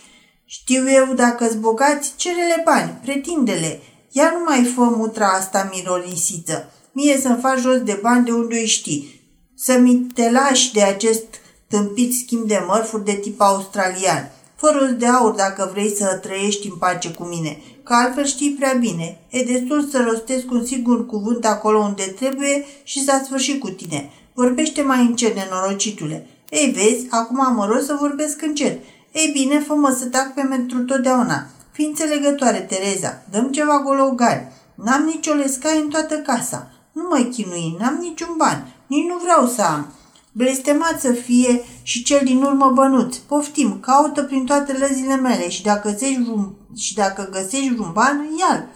știu 0.48 0.90
eu 0.90 1.14
dacă-s 1.14 1.54
bogați, 1.54 2.12
cerele 2.16 2.62
bani, 2.64 2.98
pretindele. 3.02 3.80
Ia 4.10 4.30
nu 4.30 4.44
mai 4.44 4.64
fă 4.74 4.80
mutra 4.80 5.28
asta 5.28 5.70
mirolisiță. 5.72 6.72
Mie 6.92 7.18
să-mi 7.20 7.40
faci 7.40 7.58
jos 7.58 7.78
de 7.82 7.98
bani 8.02 8.24
de 8.24 8.32
unde 8.32 8.58
îi 8.58 8.66
știi. 8.66 9.20
Să-mi 9.54 10.06
te 10.14 10.30
lași 10.30 10.72
de 10.72 10.82
acest 10.82 11.24
tâmpit 11.68 12.14
schimb 12.14 12.46
de 12.46 12.64
mărfuri 12.66 13.04
de 13.04 13.12
tip 13.12 13.40
australian. 13.40 14.30
Fără 14.56 14.84
de 14.86 15.06
aur 15.06 15.32
dacă 15.32 15.70
vrei 15.72 15.90
să 15.96 16.18
trăiești 16.22 16.68
în 16.68 16.76
pace 16.76 17.10
cu 17.10 17.24
mine, 17.24 17.62
că 17.82 17.94
altfel 17.94 18.24
știi 18.24 18.56
prea 18.58 18.72
bine. 18.72 19.20
E 19.30 19.42
destul 19.42 19.88
să 19.90 20.04
rostesc 20.08 20.50
un 20.50 20.64
sigur 20.64 21.06
cuvânt 21.06 21.44
acolo 21.44 21.78
unde 21.78 22.02
trebuie 22.02 22.64
și 22.82 23.04
s-a 23.04 23.22
sfârșit 23.24 23.60
cu 23.60 23.70
tine. 23.70 24.10
Vorbește 24.34 24.82
mai 24.82 25.00
încet, 25.00 25.34
nenorocitule. 25.34 26.26
Ei, 26.50 26.70
vezi, 26.70 27.06
acum 27.10 27.40
am 27.40 27.70
rost 27.70 27.86
să 27.86 27.96
vorbesc 28.00 28.42
încet. 28.42 28.78
Ei 29.16 29.30
bine, 29.32 29.60
fă-mă 29.60 29.96
să 29.98 30.06
tac 30.06 30.34
pe 30.34 30.46
pentru 30.48 30.84
totdeauna. 30.84 31.46
fii 31.72 31.86
înțelegătoare, 31.86 32.58
Tereza, 32.58 33.22
dăm 33.30 33.50
ceva 33.50 33.82
gologani. 33.84 34.52
N-am 34.74 35.02
nicio 35.02 35.32
lescai 35.32 35.80
în 35.80 35.88
toată 35.88 36.14
casa. 36.14 36.70
Nu 36.92 37.02
mă 37.10 37.28
chinui, 37.32 37.76
n-am 37.80 37.98
niciun 38.00 38.34
ban. 38.36 38.74
Nici 38.86 39.06
nu 39.06 39.18
vreau 39.22 39.46
să 39.46 39.62
am. 39.62 39.92
Blestemat 40.32 41.00
să 41.00 41.12
fie 41.12 41.60
și 41.82 42.02
cel 42.02 42.20
din 42.24 42.42
urmă 42.42 42.70
bănuț. 42.74 43.16
Poftim, 43.16 43.80
caută 43.80 44.22
prin 44.22 44.44
toate 44.44 44.76
lăzile 44.78 45.14
mele 45.14 45.48
și 45.48 45.62
dacă 45.62 45.90
găsești 45.90 46.22
vreun, 46.22 46.54
și 46.76 46.94
dacă 46.94 47.28
găsești 47.32 47.74
vreun 47.74 47.92
ban, 47.92 48.28
ia 48.38 48.68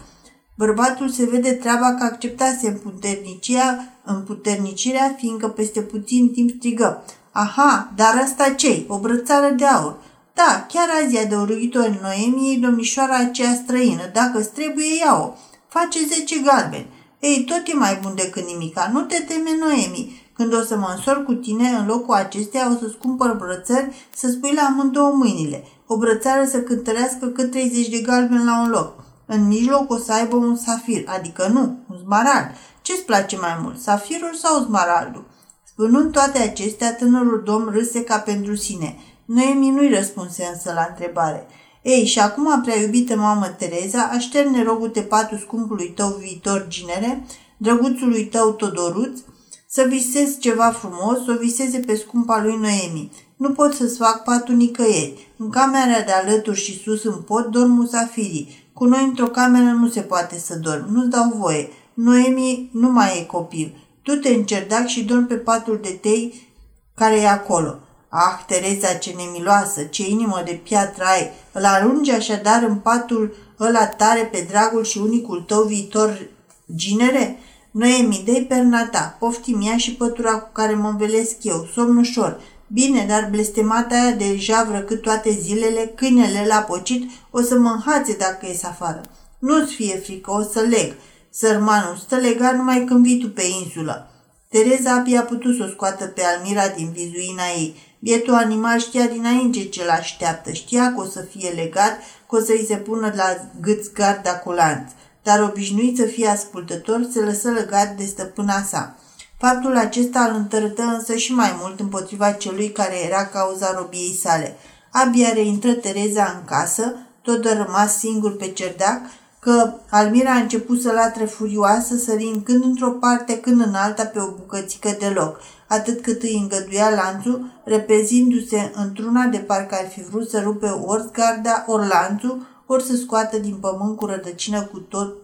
Bărbatul 0.57 1.09
se 1.09 1.25
vede 1.25 1.51
treaba 1.51 1.93
că 1.93 2.03
acceptase 2.03 2.67
împuternicirea, 2.67 3.99
împuternicirea, 4.05 5.15
fiindcă 5.17 5.47
peste 5.47 5.81
puțin 5.81 6.31
timp 6.31 6.49
strigă. 6.57 7.03
Aha, 7.31 7.91
dar 7.95 8.21
asta 8.23 8.49
ce 8.49 8.85
O 8.87 8.99
brățară 8.99 9.53
de 9.53 9.65
aur. 9.65 10.09
Da, 10.33 10.65
chiar 10.67 10.87
azi 11.03 11.15
e 11.15 11.19
adăugitor 11.19 11.99
Noemiei, 12.01 12.57
domnișoara 12.57 13.15
aceea 13.15 13.53
străină. 13.53 14.09
Dacă-ți 14.13 14.51
trebuie, 14.51 14.97
ia-o. 14.97 15.33
Face 15.67 15.99
zece 16.05 16.39
galbeni. 16.39 16.87
Ei, 17.19 17.43
tot 17.43 17.61
e 17.65 17.73
mai 17.73 17.99
bun 18.01 18.15
decât 18.15 18.45
nimica. 18.45 18.89
Nu 18.93 19.01
te 19.01 19.19
teme, 19.19 19.49
Noemi. 19.59 20.21
Când 20.33 20.53
o 20.53 20.61
să 20.61 20.77
mă 20.77 20.93
însor 20.95 21.23
cu 21.23 21.33
tine, 21.33 21.69
în 21.69 21.85
locul 21.85 22.13
acesteia 22.13 22.71
o 22.71 22.77
să-ți 22.79 22.97
cumpăr 22.97 23.35
brățări 23.35 24.07
să 24.15 24.29
spui 24.29 24.53
la 24.53 24.61
amândouă 24.61 25.11
mâinile. 25.13 25.63
O 25.87 25.97
brățară 25.97 26.45
să 26.45 26.61
cântărească 26.61 27.25
cât 27.25 27.51
30 27.51 27.89
de 27.89 27.99
galbeni 27.99 28.43
la 28.43 28.61
un 28.61 28.69
loc. 28.69 29.03
În 29.25 29.47
mijloc 29.47 29.91
o 29.91 29.97
să 29.97 30.13
aibă 30.13 30.35
un 30.35 30.55
safir, 30.55 31.03
adică 31.07 31.47
nu, 31.47 31.77
un 31.89 31.97
smarald. 32.03 32.47
Ce-ți 32.81 33.05
place 33.05 33.37
mai 33.37 33.59
mult, 33.61 33.79
safirul 33.79 34.33
sau 34.33 34.63
smaraldul? 34.63 35.25
Spunând 35.63 36.11
toate 36.11 36.39
acestea, 36.39 36.95
tânărul 36.95 37.41
domn 37.45 37.69
râse 37.71 38.03
ca 38.03 38.17
pentru 38.17 38.55
sine. 38.55 38.97
Noemi 39.33 39.69
nu-i 39.69 39.93
răspunse 39.93 40.49
însă 40.53 40.71
la 40.73 40.87
întrebare. 40.89 41.47
Ei, 41.81 42.05
și 42.05 42.19
acum, 42.19 42.61
prea 42.61 42.81
iubită 42.81 43.15
mamă 43.15 43.47
Tereza, 43.47 44.09
așterne 44.13 44.63
rogute 44.63 45.01
patul 45.01 45.37
scumpului 45.37 45.89
tău 45.95 46.09
viitor 46.19 46.65
ginere, 46.67 47.25
drăguțului 47.57 48.25
tău 48.25 48.51
Todoruț, 48.51 49.19
să 49.67 49.85
visezi 49.89 50.39
ceva 50.39 50.69
frumos, 50.69 51.27
o 51.27 51.37
viseze 51.39 51.79
pe 51.79 51.95
scumpa 51.95 52.41
lui 52.43 52.57
Noemi. 52.57 53.11
Nu 53.35 53.49
pot 53.49 53.73
să-ți 53.73 53.97
fac 53.97 54.23
patul 54.23 54.55
nicăieri. 54.55 55.33
În 55.37 55.49
camera 55.49 56.01
de 56.05 56.11
alături 56.11 56.59
și 56.59 56.81
sus 56.81 57.03
în 57.03 57.21
pod 57.21 57.45
dorm 57.45 57.71
musafirii. 57.71 58.69
Cu 58.73 58.85
noi 58.85 59.03
într-o 59.03 59.27
cameră 59.27 59.71
nu 59.71 59.89
se 59.89 60.01
poate 60.01 60.37
să 60.37 60.55
dorm. 60.55 60.93
Nu-ți 60.93 61.09
dau 61.09 61.33
voie. 61.35 61.69
Noemi 61.93 62.69
nu 62.73 62.91
mai 62.91 63.19
e 63.19 63.23
copil. 63.23 63.87
Tu 64.01 64.15
te 64.15 64.29
încerdac 64.29 64.85
și 64.85 65.03
dormi 65.03 65.25
pe 65.25 65.35
patul 65.35 65.79
de 65.81 65.97
tei 66.01 66.49
care 66.95 67.15
e 67.15 67.29
acolo. 67.29 67.79
Ah, 68.13 68.43
Tereza, 68.47 68.93
ce 68.93 69.13
nemiloasă, 69.17 69.83
ce 69.83 70.09
inimă 70.09 70.41
de 70.45 70.59
piatră 70.63 71.03
ai! 71.03 71.31
Îl 71.51 71.65
arungi 71.65 72.11
așadar 72.11 72.63
în 72.63 72.75
patul 72.75 73.35
ăla 73.59 73.87
tare 73.87 74.21
pe 74.21 74.45
dragul 74.49 74.83
și 74.83 74.97
unicul 74.97 75.41
tău 75.41 75.63
viitor 75.63 76.29
ginere? 76.75 77.39
Noemi, 77.71 78.23
dă-i 78.25 78.45
perna 78.49 78.85
ta, 78.85 79.15
poftim 79.19 79.61
ea 79.67 79.77
și 79.77 79.95
pătura 79.95 80.39
cu 80.39 80.49
care 80.51 80.73
mă 80.73 80.87
învelesc 80.87 81.35
eu, 81.41 81.67
somn 81.73 81.97
ușor. 81.97 82.41
Bine, 82.67 83.05
dar 83.07 83.27
blestemata 83.29 83.95
aia 83.95 84.11
deja 84.11 84.63
vrăcât 84.63 85.01
toate 85.01 85.31
zilele, 85.31 85.91
câinele 85.95 86.45
l-a 86.47 86.61
pocit, 86.61 87.11
o 87.29 87.41
să 87.41 87.57
mă 87.57 87.69
înhațe 87.69 88.15
dacă 88.19 88.45
ies 88.45 88.63
afară. 88.63 89.01
Nu-ți 89.39 89.73
fie 89.73 89.95
frică, 89.95 90.31
o 90.31 90.41
să 90.41 90.59
leg. 90.59 90.93
Sărmanul 91.29 91.95
stă 91.95 92.15
legat 92.15 92.55
numai 92.55 92.83
când 92.83 93.05
vii 93.05 93.19
tu 93.19 93.29
pe 93.29 93.43
insulă. 93.63 94.09
Tereza 94.49 94.93
abia 94.93 95.19
a 95.19 95.23
putut 95.23 95.55
să 95.55 95.63
o 95.63 95.71
scoată 95.71 96.05
pe 96.05 96.21
Almira 96.23 96.67
din 96.67 96.91
vizuina 96.91 97.43
ei. 97.57 97.75
Bietul 98.03 98.33
animal 98.33 98.79
știa 98.79 99.07
dinainte 99.07 99.63
ce 99.63 99.85
l-așteaptă, 99.85 100.51
știa 100.51 100.93
că 100.93 101.01
o 101.01 101.05
să 101.05 101.21
fie 101.21 101.49
legat, 101.49 101.99
că 102.29 102.35
o 102.35 102.39
să-i 102.39 102.65
se 102.67 102.75
pună 102.75 103.13
la 103.15 103.49
gâț 103.61 103.87
garda 103.93 104.37
cu 104.37 104.51
lanț. 104.51 104.91
Dar 105.23 105.41
obișnuit 105.41 105.97
să 105.97 106.03
fie 106.05 106.27
ascultător, 106.27 107.07
se 107.11 107.19
lăsă 107.19 107.49
legat 107.49 107.95
de 107.95 108.05
stăpâna 108.05 108.63
sa. 108.63 108.95
Faptul 109.37 109.77
acesta 109.77 110.19
îl 110.19 110.35
întărâtă 110.35 110.81
însă 110.81 111.15
și 111.15 111.33
mai 111.33 111.55
mult 111.59 111.79
împotriva 111.79 112.31
celui 112.31 112.71
care 112.71 113.05
era 113.05 113.25
cauza 113.25 113.73
robiei 113.77 114.19
sale. 114.21 114.57
Abia 114.91 115.33
reintră 115.33 115.73
Tereza 115.73 116.33
în 116.35 116.45
casă, 116.45 116.95
tot 117.21 117.45
a 117.45 117.63
rămas 117.63 117.97
singur 117.97 118.35
pe 118.35 118.47
cerdac, 118.47 119.01
că 119.41 119.73
Almira 119.89 120.31
a 120.31 120.39
început 120.39 120.81
să 120.81 120.91
latre 120.91 121.25
furioasă, 121.25 121.95
sărind 121.95 122.43
când 122.43 122.63
într-o 122.63 122.89
parte, 122.89 123.39
când 123.39 123.61
în 123.61 123.73
alta 123.73 124.05
pe 124.05 124.19
o 124.19 124.31
bucățică 124.31 124.95
de 124.99 125.07
loc, 125.07 125.39
atât 125.67 126.01
cât 126.01 126.21
îi 126.21 126.37
îngăduia 126.41 126.89
lanțul, 126.89 127.61
repezindu-se 127.63 128.71
într-una 128.75 129.25
de 129.25 129.37
parcă 129.37 129.75
ar 129.75 129.87
fi 129.89 130.03
vrut 130.03 130.29
să 130.29 130.39
rupe 130.39 130.67
ori 130.67 131.11
garda, 131.11 131.63
ori 131.67 131.87
lanțul, 131.87 132.47
ori 132.65 132.83
să 132.83 132.95
scoată 132.95 133.37
din 133.37 133.55
pământ 133.55 133.97
cu 133.97 134.05
rădăcină 134.05 134.61
cu 134.61 134.79
tot 134.79 135.15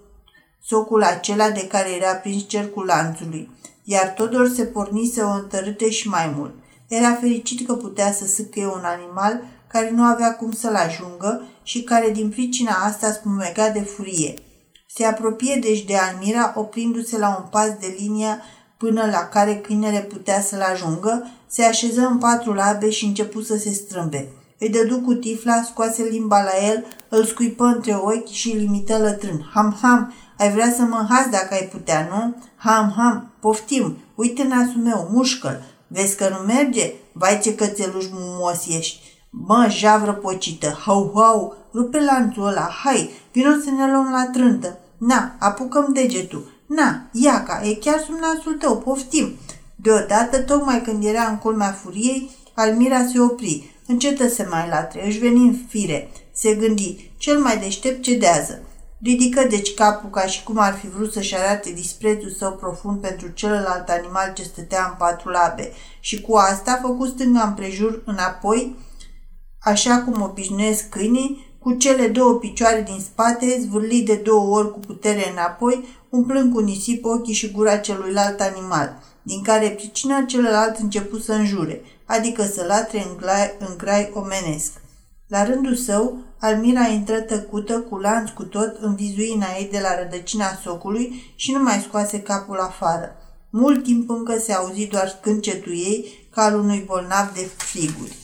socul 0.63 1.03
acela 1.03 1.49
de 1.49 1.67
care 1.67 1.89
era 1.95 2.13
prins 2.13 2.47
cercul 2.47 2.85
lanțului. 2.85 3.51
Iar 3.83 4.07
Todor 4.07 4.49
se 4.49 4.63
porni 4.63 5.11
să 5.15 5.25
o 5.25 5.41
întărâte 5.41 5.89
și 5.89 6.07
mai 6.07 6.33
mult. 6.37 6.53
Era 6.87 7.13
fericit 7.13 7.67
că 7.67 7.73
putea 7.73 8.11
să 8.11 8.25
sâcăie 8.25 8.65
un 8.65 8.83
animal 8.83 9.41
care 9.67 9.91
nu 9.91 10.03
avea 10.03 10.35
cum 10.35 10.51
să-l 10.51 10.75
ajungă 10.75 11.41
și 11.67 11.81
care 11.81 12.09
din 12.09 12.29
pricina 12.29 12.71
asta 12.71 13.11
spumega 13.11 13.69
de 13.69 13.79
furie. 13.79 14.33
Se 14.89 15.05
apropie 15.05 15.59
deci 15.61 15.83
de 15.83 15.95
Almira, 15.95 16.53
oprindu-se 16.55 17.17
la 17.17 17.37
un 17.37 17.45
pas 17.49 17.67
de 17.79 17.95
linia 17.99 18.41
până 18.77 19.05
la 19.05 19.19
care 19.19 19.55
câinele 19.55 19.99
putea 19.99 20.41
să-l 20.41 20.61
ajungă, 20.61 21.27
se 21.47 21.63
așeză 21.63 22.01
în 22.01 22.17
patru 22.17 22.53
labe 22.53 22.89
și 22.89 23.05
începu 23.05 23.41
să 23.41 23.57
se 23.57 23.69
strâmbe. 23.69 24.27
Îi 24.59 24.69
dădu 24.69 24.99
cu 24.99 25.13
tifla, 25.13 25.61
scoase 25.63 26.03
limba 26.03 26.43
la 26.43 26.67
el, 26.69 26.85
îl 27.09 27.25
scuipă 27.25 27.63
între 27.63 27.95
ochi 27.95 28.29
și 28.31 28.51
îl 28.51 28.57
limită 28.57 28.97
lătrând. 28.97 29.41
Ham, 29.53 29.77
ham, 29.81 30.13
ai 30.37 30.51
vrea 30.51 30.73
să 30.75 30.81
mă 30.81 30.97
înhați 30.99 31.29
dacă 31.29 31.53
ai 31.53 31.69
putea, 31.71 32.07
nu? 32.11 32.35
Ham, 32.55 32.93
ham, 32.97 33.31
poftim, 33.39 33.97
uite 34.15 34.43
nasul 34.43 34.81
meu, 34.81 35.09
mușcă 35.11 35.61
Vezi 35.87 36.15
că 36.15 36.29
nu 36.29 36.53
merge? 36.53 36.93
Vai 37.11 37.39
ce 37.43 37.55
cățeluș 37.55 38.05
mumos 38.11 38.67
ești. 38.67 39.06
Mă, 39.45 39.67
javră 39.69 40.13
pocită, 40.13 40.77
hau, 40.85 41.11
hau, 41.15 41.55
rupe 41.73 41.99
lanțul 41.99 42.47
ăla, 42.47 42.69
hai, 42.83 43.11
vino 43.31 43.51
să 43.63 43.69
ne 43.69 43.91
luăm 43.91 44.09
la 44.11 44.29
trântă. 44.33 44.77
Na, 44.97 45.35
apucăm 45.39 45.93
degetul. 45.93 46.51
Na, 46.65 47.01
iaca, 47.11 47.61
e 47.63 47.73
chiar 47.73 47.99
sub 47.99 48.15
nasul 48.19 48.53
tău, 48.53 48.77
poftim. 48.77 49.33
Deodată, 49.75 50.41
tocmai 50.41 50.81
când 50.81 51.03
era 51.03 51.23
în 51.23 51.37
culmea 51.37 51.71
furiei, 51.71 52.29
Almira 52.53 53.05
se 53.05 53.19
opri, 53.19 53.75
încetă 53.87 54.27
să 54.27 54.47
mai 54.49 54.67
latre, 54.69 55.07
își 55.07 55.17
veni 55.17 55.47
în 55.47 55.55
fire. 55.67 56.09
Se 56.31 56.55
gândi, 56.55 57.11
cel 57.17 57.39
mai 57.39 57.57
deștept 57.57 58.01
cedează. 58.01 58.61
Ridică 59.01 59.43
deci 59.49 59.73
capul 59.73 60.09
ca 60.09 60.25
și 60.25 60.43
cum 60.43 60.57
ar 60.57 60.73
fi 60.73 60.89
vrut 60.89 61.13
să-și 61.13 61.35
arate 61.35 61.71
disprețul 61.71 62.29
său 62.29 62.51
profund 62.51 63.01
pentru 63.01 63.27
celălalt 63.27 63.89
animal 63.89 64.33
ce 64.33 64.43
stătea 64.43 64.85
în 64.89 64.95
patru 64.97 65.29
labe 65.29 65.71
și 65.99 66.21
cu 66.21 66.35
asta 66.35 66.79
făcu 66.81 67.05
stânga 67.05 67.41
împrejur 67.41 68.01
înapoi, 68.05 68.75
așa 69.67 69.97
cum 69.97 70.21
obișnuiesc 70.21 70.89
câinii, 70.89 71.45
cu 71.59 71.73
cele 71.73 72.07
două 72.07 72.33
picioare 72.33 72.81
din 72.81 72.99
spate, 72.99 73.59
zvârli 73.61 74.01
de 74.01 74.15
două 74.15 74.57
ori 74.57 74.71
cu 74.71 74.79
putere 74.79 75.31
înapoi, 75.31 75.85
umplând 76.09 76.53
cu 76.53 76.59
nisip 76.59 77.05
ochii 77.05 77.33
și 77.33 77.51
gura 77.51 77.77
celuilalt 77.77 78.39
animal, 78.39 79.03
din 79.21 79.41
care 79.41 79.69
pricina 79.69 80.21
celălalt 80.21 80.77
început 80.77 81.23
să 81.23 81.33
înjure, 81.33 81.81
adică 82.05 82.43
să 82.43 82.65
latre 82.67 83.05
în, 83.09 83.17
grai, 83.17 83.55
în 83.59 83.77
grai 83.77 84.11
omenesc. 84.13 84.71
La 85.27 85.45
rândul 85.45 85.75
său, 85.75 86.17
Almira 86.39 86.87
intră 86.87 87.19
tăcută, 87.21 87.79
cu 87.79 87.97
lanț 87.97 88.29
cu 88.29 88.43
tot, 88.43 88.77
în 88.79 88.95
vizuina 88.95 89.45
ei 89.57 89.69
de 89.71 89.79
la 89.79 89.99
rădăcina 89.99 90.59
socului 90.63 91.33
și 91.35 91.51
nu 91.51 91.63
mai 91.63 91.85
scoase 91.87 92.21
capul 92.21 92.59
afară. 92.59 93.15
Mult 93.49 93.83
timp 93.83 94.09
încă 94.09 94.37
se 94.39 94.53
auzi 94.53 94.85
doar 94.85 95.07
scâncetul 95.07 95.71
ei 95.71 96.27
ca 96.29 96.43
al 96.43 96.59
unui 96.59 96.83
bolnav 96.85 97.33
de 97.33 97.49
friguri. 97.57 98.15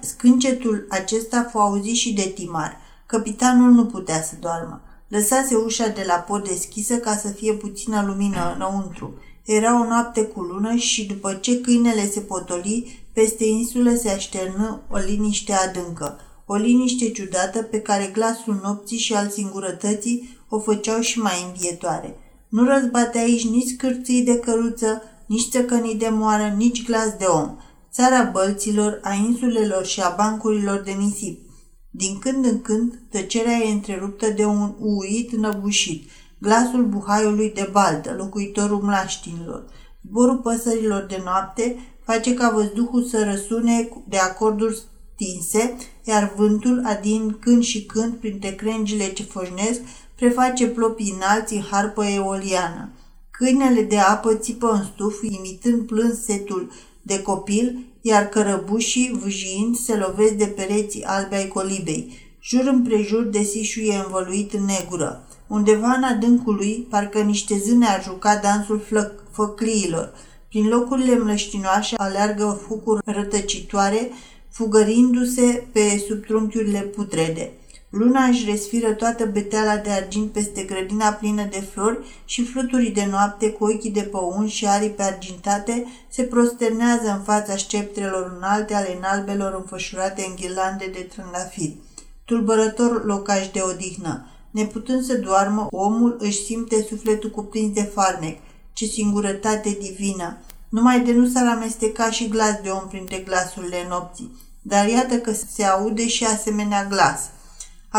Scâncetul 0.00 0.86
acesta 0.88 1.48
fu 1.50 1.58
auzit 1.58 1.94
și 1.94 2.12
de 2.12 2.32
Timar. 2.34 2.76
Capitanul 3.06 3.70
nu 3.70 3.86
putea 3.86 4.22
să 4.22 4.34
doarmă. 4.40 4.80
Lăsase 5.08 5.54
ușa 5.54 5.88
de 5.88 6.04
la 6.06 6.14
pod 6.14 6.48
deschisă 6.48 6.96
ca 6.96 7.16
să 7.16 7.28
fie 7.28 7.52
puțină 7.52 8.04
lumină 8.06 8.52
înăuntru. 8.54 9.14
Era 9.44 9.80
o 9.80 9.84
noapte 9.84 10.22
cu 10.22 10.40
lună 10.40 10.74
și 10.74 11.06
după 11.06 11.34
ce 11.34 11.60
câinele 11.60 12.10
se 12.10 12.20
potoli, 12.20 13.06
peste 13.12 13.44
insulă 13.44 13.94
se 13.94 14.10
așternă 14.10 14.80
o 14.90 14.96
liniște 14.96 15.52
adâncă, 15.52 16.18
o 16.46 16.54
liniște 16.54 17.10
ciudată 17.10 17.62
pe 17.62 17.80
care 17.80 18.10
glasul 18.12 18.60
nopții 18.62 18.98
și 18.98 19.14
al 19.14 19.28
singurătății 19.28 20.38
o 20.48 20.58
făceau 20.58 21.00
și 21.00 21.18
mai 21.18 21.44
învietoare. 21.46 22.18
Nu 22.48 22.64
răzbate 22.64 23.18
aici 23.18 23.48
nici 23.48 23.76
cârții 23.76 24.22
de 24.22 24.38
căruță, 24.38 25.02
nici 25.26 25.48
țăcănii 25.50 25.94
de 25.94 26.08
moară, 26.08 26.54
nici 26.56 26.84
glas 26.84 27.16
de 27.18 27.24
om. 27.24 27.56
Țara 27.94 28.22
bălților, 28.22 29.00
a 29.02 29.12
insulelor 29.12 29.86
și 29.86 30.00
a 30.00 30.14
bancurilor 30.16 30.80
de 30.80 30.90
nisip. 30.90 31.50
Din 31.90 32.18
când 32.18 32.44
în 32.44 32.62
când, 32.62 32.98
tăcerea 33.10 33.56
e 33.56 33.72
întreruptă 33.72 34.30
de 34.30 34.44
un 34.44 34.74
uit 34.78 35.32
năbușit, 35.32 36.10
glasul 36.38 36.84
buhaiului 36.84 37.52
de 37.52 37.68
baltă, 37.72 38.14
locuitorul 38.18 38.82
mlaștinilor. 38.82 39.64
Zborul 40.08 40.36
păsărilor 40.36 41.02
de 41.02 41.20
noapte 41.24 41.76
face 42.04 42.34
ca 42.34 42.50
văzduhul 42.50 43.04
să 43.04 43.24
răsune 43.24 43.88
de 44.08 44.16
acorduri 44.16 44.82
tinse, 45.16 45.76
iar 46.04 46.32
vântul, 46.36 46.82
adin 46.84 47.36
când 47.40 47.62
și 47.62 47.84
când 47.84 48.14
printre 48.14 48.50
crengile 48.50 49.12
ce 49.12 49.22
foșnesc, 49.22 49.80
preface 50.14 50.66
plopii 50.66 51.14
înalți 51.16 51.54
în 51.54 51.62
harpă 51.70 52.04
eoliană. 52.04 52.92
Câinele 53.30 53.82
de 53.82 53.98
apă 53.98 54.34
țipă 54.34 54.70
în 54.70 54.84
stuf, 54.84 55.22
imitând 55.22 55.86
plânsetul 55.86 56.70
de 57.06 57.22
copil, 57.22 57.78
iar 58.00 58.28
cărăbușii, 58.28 59.18
vâjind, 59.22 59.76
se 59.76 59.96
lovesc 59.96 60.32
de 60.32 60.46
pereții 60.46 61.04
albe 61.04 61.36
ai 61.36 61.48
colibei. 61.48 62.12
Jur 62.40 62.66
împrejur 62.66 63.22
de 63.22 63.42
sișuie 63.42 63.94
învăluit 63.94 64.52
în 64.52 64.64
negură. 64.64 65.26
Undeva 65.46 65.92
în 65.96 66.02
adâncul 66.02 66.54
lui, 66.54 66.86
parcă 66.90 67.20
niște 67.20 67.58
zâne 67.58 67.86
ar 67.86 68.02
juca 68.02 68.36
dansul 68.36 68.82
făcliilor. 69.30 70.12
Prin 70.48 70.68
locurile 70.68 71.18
mlăștinoase 71.18 71.94
aleargă 71.96 72.60
fucuri 72.66 73.02
rătăcitoare, 73.04 74.10
fugărindu-se 74.50 75.66
pe 75.72 76.04
subtrunchiurile 76.08 76.80
putrede. 76.80 77.52
Luna 77.96 78.24
își 78.24 78.50
respiră 78.50 78.92
toată 78.92 79.26
beteala 79.26 79.76
de 79.76 79.90
argint 79.90 80.32
peste 80.32 80.62
grădina 80.62 81.10
plină 81.10 81.44
de 81.50 81.60
flori 81.60 81.98
și 82.24 82.44
fluturii 82.44 82.90
de 82.90 83.06
noapte 83.10 83.50
cu 83.50 83.64
ochii 83.64 83.90
de 83.90 84.02
păun 84.02 84.46
și 84.46 84.66
aripi 84.66 85.02
argintate 85.02 85.86
se 86.08 86.22
prosternează 86.22 87.10
în 87.10 87.22
fața 87.22 87.56
sceptrelor 87.56 88.34
înalte 88.36 88.74
ale 88.74 88.96
înalbelor 88.96 89.54
înfășurate 89.54 90.24
în 90.28 90.34
ghirlande 90.34 90.90
de 90.92 91.00
trândafiri. 91.00 91.76
Tulbărător 92.24 93.04
locaș 93.04 93.48
de 93.48 93.60
odihnă. 93.60 94.26
Neputând 94.50 95.04
să 95.04 95.14
doarmă, 95.14 95.66
omul 95.70 96.16
își 96.20 96.44
simte 96.44 96.82
sufletul 96.88 97.30
cuprins 97.30 97.74
de 97.74 97.82
farmec. 97.82 98.38
Ce 98.72 98.86
singurătate 98.86 99.76
divină! 99.80 100.38
Numai 100.68 101.00
de 101.00 101.12
nu 101.12 101.26
s-ar 101.26 101.46
amesteca 101.46 102.10
și 102.10 102.28
glas 102.28 102.60
de 102.62 102.68
om 102.68 102.88
printre 102.88 103.16
glasurile 103.16 103.86
nopții. 103.88 104.40
Dar 104.62 104.88
iată 104.88 105.14
că 105.14 105.32
se 105.32 105.64
aude 105.64 106.08
și 106.08 106.24
asemenea 106.24 106.84
glas– 106.84 107.20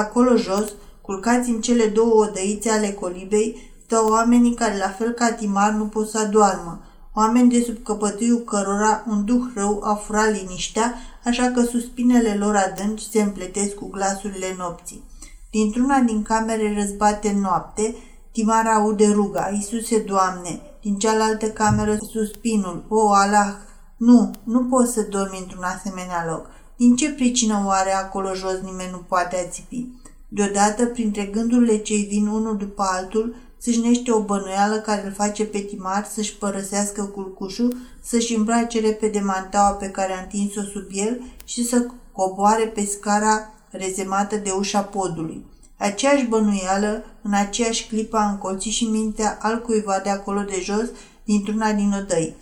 Acolo 0.02 0.36
jos, 0.36 0.74
culcați 1.02 1.50
în 1.50 1.62
cele 1.62 1.86
două 1.86 2.24
odăițe 2.24 2.70
ale 2.70 2.92
colibei, 2.92 3.74
stau 3.86 4.10
oamenii 4.10 4.54
care, 4.54 4.78
la 4.78 4.90
fel 4.90 5.12
ca 5.12 5.32
Timar, 5.32 5.72
nu 5.72 5.86
pot 5.86 6.10
să 6.10 6.20
adoarmă. 6.20 6.82
Oameni 7.14 7.50
de 7.50 7.62
sub 7.62 7.84
căpătâiul 7.84 8.38
cărora 8.38 9.04
un 9.08 9.26
duh 9.26 9.44
rău 9.56 9.82
a 9.84 9.94
furat 9.94 10.32
liniștea, 10.32 10.94
așa 11.26 11.52
că 11.52 11.62
suspinele 11.62 12.36
lor 12.40 12.56
adânci 12.56 13.02
se 13.02 13.22
împletesc 13.22 13.74
cu 13.74 13.90
glasurile 13.90 14.56
nopții. 14.58 15.04
Dintr-una 15.52 16.00
din 16.00 16.22
camere 16.22 16.76
răzbate 16.80 17.30
în 17.30 17.40
noapte, 17.40 17.96
Timar 18.32 18.68
aude 18.68 19.12
ruga, 19.12 19.50
Iisuse, 19.54 20.00
Doamne, 20.00 20.62
din 20.82 20.98
cealaltă 20.98 21.46
cameră 21.46 21.98
suspinul, 22.12 22.86
o, 22.88 23.12
Allah, 23.12 23.56
nu, 23.98 24.32
nu 24.44 24.64
poți 24.64 24.94
să 24.94 25.02
dormi 25.02 25.40
într-un 25.42 25.64
asemenea 25.64 26.26
loc. 26.28 26.55
Din 26.78 26.96
ce 26.96 27.12
pricină 27.12 27.64
oare 27.66 27.94
acolo 27.94 28.34
jos 28.34 28.60
nimeni 28.64 28.92
nu 28.92 28.98
poate 28.98 29.36
ațipi? 29.48 29.86
Deodată, 30.28 30.86
printre 30.86 31.24
gândurile 31.24 31.78
ce 31.78 31.96
vin 31.96 32.28
unul 32.28 32.58
după 32.58 32.84
altul, 32.88 33.36
sâșnește 33.58 34.12
o 34.12 34.24
bănuială 34.24 34.76
care 34.76 35.06
îl 35.06 35.12
face 35.12 35.46
pe 35.46 35.60
Timar 35.60 36.10
să-și 36.14 36.36
părăsească 36.36 37.04
culcușul, 37.04 37.78
să-și 38.02 38.36
îmbrace 38.36 38.80
repede 38.80 39.20
mantaua 39.20 39.72
pe 39.72 39.90
care 39.90 40.14
a 40.14 40.22
întins-o 40.22 40.62
sub 40.62 40.88
el 40.92 41.22
și 41.46 41.66
să 41.68 41.86
coboare 42.12 42.66
pe 42.66 42.86
scara 42.86 43.54
rezemată 43.70 44.36
de 44.36 44.52
ușa 44.52 44.82
podului. 44.82 45.46
Aceeași 45.78 46.26
bănuială, 46.26 47.06
în 47.22 47.34
aceeași 47.34 47.88
clipă, 47.88 48.18
a 48.18 48.30
încolțit 48.30 48.72
și 48.72 48.86
mintea 48.86 49.38
al 49.42 49.62
cuiva 49.62 50.00
de 50.04 50.10
acolo 50.10 50.42
de 50.42 50.60
jos, 50.62 50.86
dintr-una 51.24 51.72
din 51.72 51.94
odăi. 52.02 52.36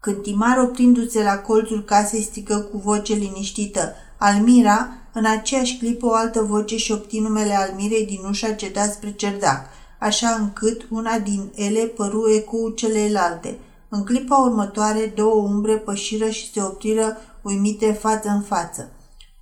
Când 0.00 0.22
Timar, 0.22 0.58
oprindu-se 0.58 1.22
la 1.22 1.38
colțul 1.38 1.84
casei, 1.84 2.22
strică 2.22 2.58
cu 2.58 2.78
voce 2.78 3.12
liniștită, 3.14 3.94
Almira, 4.18 4.88
în 5.12 5.24
aceeași 5.24 5.78
clipă 5.78 6.06
o 6.06 6.12
altă 6.12 6.42
voce 6.42 6.76
șopti 6.76 7.18
numele 7.18 7.54
Almirei 7.54 8.06
din 8.06 8.24
ușa 8.28 8.52
ce 8.52 8.68
da 8.68 8.82
spre 8.82 9.12
cerdac, 9.12 9.66
așa 9.98 10.28
încât 10.28 10.86
una 10.90 11.18
din 11.18 11.52
ele 11.54 11.80
păru 11.84 12.30
ecou 12.30 12.68
celelalte. 12.68 13.58
În 13.88 14.04
clipa 14.04 14.36
următoare, 14.36 15.12
două 15.14 15.42
umbre 15.42 15.76
pășiră 15.76 16.28
și 16.28 16.52
se 16.52 16.62
opriră 16.62 17.16
uimite 17.42 17.92
față 17.92 18.28
în 18.28 18.42
față. 18.42 18.90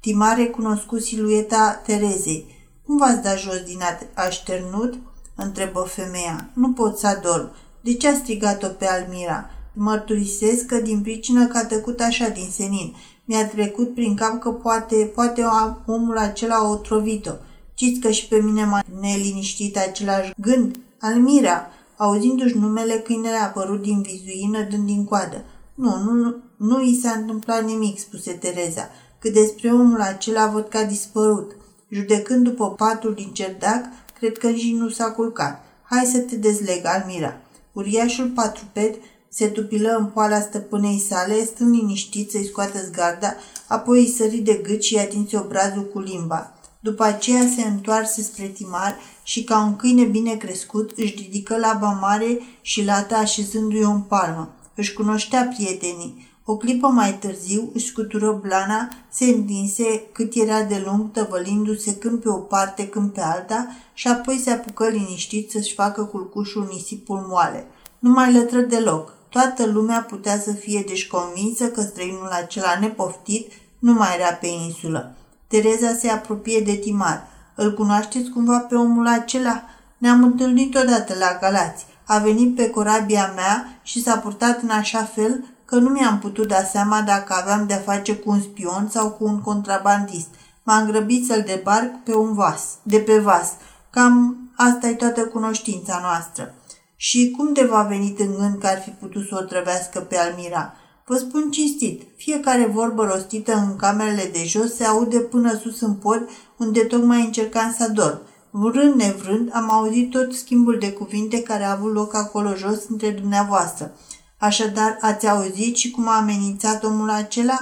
Timar 0.01 0.37
recunoscu 0.37 0.99
silueta 0.99 1.81
Terezei. 1.87 2.57
Cum 2.87 2.97
v-ați 2.97 3.23
dat 3.23 3.39
jos 3.39 3.63
din 3.63 3.81
așternut?" 4.15 4.99
întrebă 5.35 5.81
femeia. 5.81 6.51
Nu 6.53 6.73
pot 6.73 6.99
să 6.99 7.07
adorm. 7.07 7.51
De 7.81 7.95
ce 7.95 8.09
a 8.09 8.15
strigat-o 8.15 8.69
pe 8.69 8.87
Almira?" 8.87 9.51
Mărturisesc 9.81 10.67
că 10.67 10.77
din 10.77 11.01
pricină 11.01 11.47
că 11.47 11.57
a 11.57 11.65
tăcut 11.65 12.01
așa 12.01 12.29
din 12.29 12.49
senin. 12.51 12.95
Mi-a 13.25 13.49
trecut 13.49 13.95
prin 13.95 14.17
cap 14.17 14.41
că 14.41 14.51
poate, 14.51 15.11
poate 15.15 15.43
omul 15.87 16.17
acela 16.19 16.71
o 16.71 16.75
trovit-o. 16.75 17.33
Ciți 17.75 18.01
că 18.01 18.11
și 18.11 18.29
pe 18.29 18.41
mine 18.41 18.65
m-a 18.65 18.85
neliniștit 19.01 19.77
același 19.77 20.33
gând. 20.37 20.81
Almira, 21.01 21.67
auzindu-și 21.97 22.59
numele, 22.59 22.95
câinele 22.95 23.37
a 23.37 23.45
apărut 23.45 23.83
din 23.83 24.03
vizuină, 24.03 24.67
dând 24.71 24.87
din 24.87 25.05
coadă. 25.05 25.45
Nu, 25.75 26.03
nu, 26.03 26.13
nu, 26.13 26.37
nu 26.57 26.83
i 26.83 27.01
s-a 27.03 27.11
întâmplat 27.11 27.65
nimic, 27.65 27.99
spuse 27.99 28.33
Tereza. 28.33 28.89
Cât 29.19 29.33
despre 29.33 29.73
omul 29.73 30.01
acela 30.01 30.47
văd 30.47 30.69
că 30.69 30.77
a 30.77 30.85
dispărut. 30.85 31.57
Judecând 31.89 32.45
după 32.45 32.71
patul 32.71 33.15
din 33.15 33.31
cerdac, 33.33 33.85
cred 34.19 34.39
că 34.39 34.51
și 34.51 34.73
nu 34.73 34.89
s-a 34.89 35.11
culcat. 35.11 35.65
Hai 35.83 36.05
să 36.05 36.19
te 36.19 36.37
dezleg, 36.37 36.81
Almira. 36.85 37.41
Uriașul 37.73 38.29
patruped 38.29 38.95
se 39.31 39.47
tupilă 39.47 39.97
în 39.99 40.07
poala 40.07 40.41
stăpânei 40.41 40.99
sale, 41.09 41.45
stând 41.45 41.75
liniștit 41.75 42.31
să-i 42.31 42.47
scoată 42.47 42.79
zgarda, 42.85 43.35
apoi 43.67 43.99
îi 43.99 44.11
sări 44.11 44.37
de 44.37 44.55
gât 44.55 44.83
și 44.83 44.95
i 44.95 44.99
atinse 44.99 45.39
obrazul 45.39 45.85
cu 45.93 45.99
limba. 45.99 46.53
După 46.81 47.05
aceea 47.05 47.43
se 47.57 47.63
întoarse 47.63 48.23
spre 48.23 48.47
Timar 48.47 48.97
și, 49.23 49.45
ca 49.45 49.63
un 49.63 49.77
câine 49.77 50.05
bine 50.05 50.37
crescut, 50.37 50.91
își 50.97 51.15
ridică 51.17 51.57
laba 51.57 51.99
mare 52.01 52.39
și 52.61 52.85
lata 52.85 53.17
așezându-i 53.17 53.85
o 53.85 53.91
în 53.91 54.01
palmă. 54.01 54.55
Își 54.75 54.93
cunoștea 54.93 55.53
prietenii. 55.57 56.27
O 56.45 56.57
clipă 56.57 56.87
mai 56.87 57.19
târziu 57.19 57.71
își 57.75 57.87
scutură 57.87 58.39
blana, 58.43 58.89
se 59.11 59.25
întinse 59.25 60.03
cât 60.13 60.35
era 60.35 60.63
de 60.63 60.83
lung, 60.85 61.11
tăvălindu-se 61.11 61.97
când 61.97 62.21
pe 62.21 62.29
o 62.29 62.37
parte, 62.37 62.89
când 62.89 63.11
pe 63.11 63.21
alta 63.21 63.67
și 63.95 64.09
apoi 64.09 64.41
se 64.45 64.51
apucă 64.51 64.89
liniștit 64.89 65.51
să-și 65.51 65.75
facă 65.75 66.05
culcușul 66.05 66.69
nisipul 66.73 67.27
moale. 67.29 67.67
Nu 67.99 68.11
mai 68.11 68.33
lătră 68.33 68.61
deloc. 68.61 69.18
Toată 69.29 69.67
lumea 69.67 70.07
putea 70.09 70.41
să 70.41 70.53
fie 70.53 70.85
deci 70.87 71.09
convinsă 71.09 71.69
că 71.69 71.81
străinul 71.81 72.29
acela 72.29 72.79
nepoftit 72.81 73.53
nu 73.79 73.93
mai 73.93 74.17
era 74.19 74.33
pe 74.33 74.47
insulă. 74.47 75.15
Tereza 75.47 75.95
se 76.01 76.09
apropie 76.09 76.61
de 76.61 76.75
Timar. 76.75 77.27
Îl 77.55 77.75
cunoașteți 77.75 78.31
cumva 78.31 78.59
pe 78.59 78.75
omul 78.75 79.07
acela? 79.07 79.63
Ne-am 79.99 80.23
întâlnit 80.23 80.75
odată 80.75 81.15
la 81.19 81.39
Galați. 81.41 81.87
A 82.05 82.19
venit 82.19 82.55
pe 82.55 82.71
corabia 82.71 83.33
mea 83.35 83.79
și 83.83 84.03
s-a 84.03 84.17
purtat 84.17 84.63
în 84.63 84.71
așa 84.71 85.03
fel 85.05 85.45
că 85.65 85.77
nu 85.77 85.89
mi-am 85.89 86.19
putut 86.19 86.49
da 86.49 86.63
seama 86.63 87.03
dacă 87.03 87.35
aveam 87.35 87.67
de-a 87.67 87.79
face 87.79 88.17
cu 88.17 88.31
un 88.31 88.41
spion 88.41 88.89
sau 88.91 89.11
cu 89.11 89.25
un 89.25 89.41
contrabandist. 89.41 90.29
M-am 90.63 90.87
grăbit 90.87 91.27
să-l 91.27 91.43
debarc 91.47 92.03
pe 92.05 92.15
un 92.15 92.35
vas, 92.35 92.63
de 92.83 92.99
pe 92.99 93.19
vas. 93.19 93.53
Cam 93.91 94.37
asta 94.57 94.87
e 94.87 94.93
toată 94.93 95.21
cunoștința 95.21 95.99
noastră. 96.03 96.55
Și 97.01 97.35
cum 97.37 97.53
de 97.53 97.65
v-a 97.65 97.83
venit 97.83 98.19
în 98.19 98.35
gând 98.39 98.59
că 98.59 98.67
ar 98.67 98.81
fi 98.81 98.91
putut 98.91 99.27
să 99.29 99.39
o 99.41 99.45
trăvească 99.45 100.01
pe 100.01 100.17
Almira? 100.17 100.75
Vă 101.07 101.17
spun 101.17 101.51
cinstit, 101.51 102.03
fiecare 102.17 102.67
vorbă 102.67 103.05
rostită 103.05 103.55
în 103.55 103.77
camerele 103.77 104.31
de 104.33 104.45
jos 104.45 104.75
se 104.75 104.85
aude 104.85 105.19
până 105.19 105.57
sus 105.57 105.81
în 105.81 105.95
pod, 105.95 106.29
unde 106.57 106.81
tocmai 106.81 107.25
încercam 107.25 107.75
să 107.79 107.91
dorm. 107.91 108.21
Vrând 108.51 108.95
nevrând, 108.95 109.51
am 109.53 109.71
auzit 109.71 110.11
tot 110.11 110.35
schimbul 110.35 110.79
de 110.79 110.93
cuvinte 110.93 111.43
care 111.43 111.65
a 111.65 111.71
avut 111.71 111.93
loc 111.93 112.15
acolo 112.15 112.55
jos 112.55 112.85
între 112.89 113.11
dumneavoastră. 113.11 113.95
Așadar, 114.39 114.99
ați 115.01 115.29
auzit 115.29 115.77
și 115.77 115.91
cum 115.91 116.09
a 116.09 116.17
amenințat 116.17 116.85
omul 116.85 117.11
acela? 117.11 117.59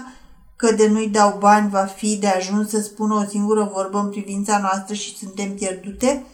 Că 0.57 0.73
de 0.73 0.89
nu-i 0.89 1.09
dau 1.09 1.37
bani 1.39 1.71
va 1.71 1.85
fi 1.85 2.17
de 2.17 2.27
ajuns 2.27 2.69
să 2.69 2.81
spună 2.81 3.15
o 3.15 3.29
singură 3.29 3.71
vorbă 3.75 3.99
în 3.99 4.11
privința 4.11 4.59
noastră 4.59 4.95
și 4.95 5.17
suntem 5.17 5.55
pierdute? 5.55 6.27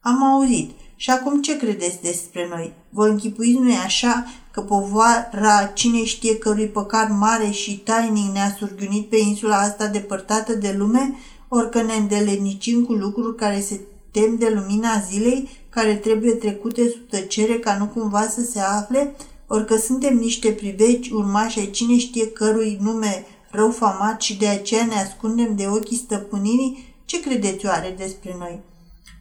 Am 0.00 0.22
auzit. 0.22 0.70
Și 1.00 1.10
acum 1.10 1.42
ce 1.42 1.56
credeți 1.56 2.02
despre 2.02 2.46
noi? 2.50 2.72
Vă 2.90 3.06
închipuiți, 3.06 3.58
nu 3.58 3.70
așa, 3.84 4.26
că 4.50 4.60
povara 4.60 5.70
cine 5.74 6.04
știe 6.04 6.38
cărui 6.38 6.66
păcat 6.66 7.18
mare 7.18 7.50
și 7.50 7.78
tainic 7.78 8.32
ne-a 8.32 8.54
surghiunit 8.58 9.08
pe 9.08 9.16
insula 9.16 9.56
asta 9.56 9.86
depărtată 9.86 10.54
de 10.54 10.74
lume, 10.78 11.14
orică 11.48 11.82
ne 11.82 11.92
îndelenicim 11.92 12.84
cu 12.84 12.92
lucruri 12.92 13.36
care 13.36 13.60
se 13.60 13.80
tem 14.10 14.36
de 14.36 14.48
lumina 14.54 15.02
zilei, 15.10 15.48
care 15.68 15.94
trebuie 15.94 16.32
trecute 16.32 16.88
sub 16.88 17.08
tăcere 17.08 17.58
ca 17.58 17.76
nu 17.78 17.86
cumva 17.86 18.22
să 18.22 18.42
se 18.42 18.60
afle, 18.60 19.14
orică 19.46 19.76
suntem 19.76 20.16
niște 20.16 20.50
priveci 20.50 21.08
urmași 21.08 21.58
ai 21.58 21.70
cine 21.70 21.98
știe 21.98 22.30
cărui 22.30 22.78
nume 22.82 23.26
rău 23.50 23.70
famat 23.70 24.20
și 24.20 24.36
de 24.36 24.46
aceea 24.46 24.84
ne 24.84 24.94
ascundem 24.94 25.56
de 25.56 25.66
ochii 25.66 25.96
stăpânirii, 25.96 26.94
ce 27.04 27.20
credeți 27.20 27.66
oare 27.66 27.94
despre 27.98 28.36
noi? 28.38 28.60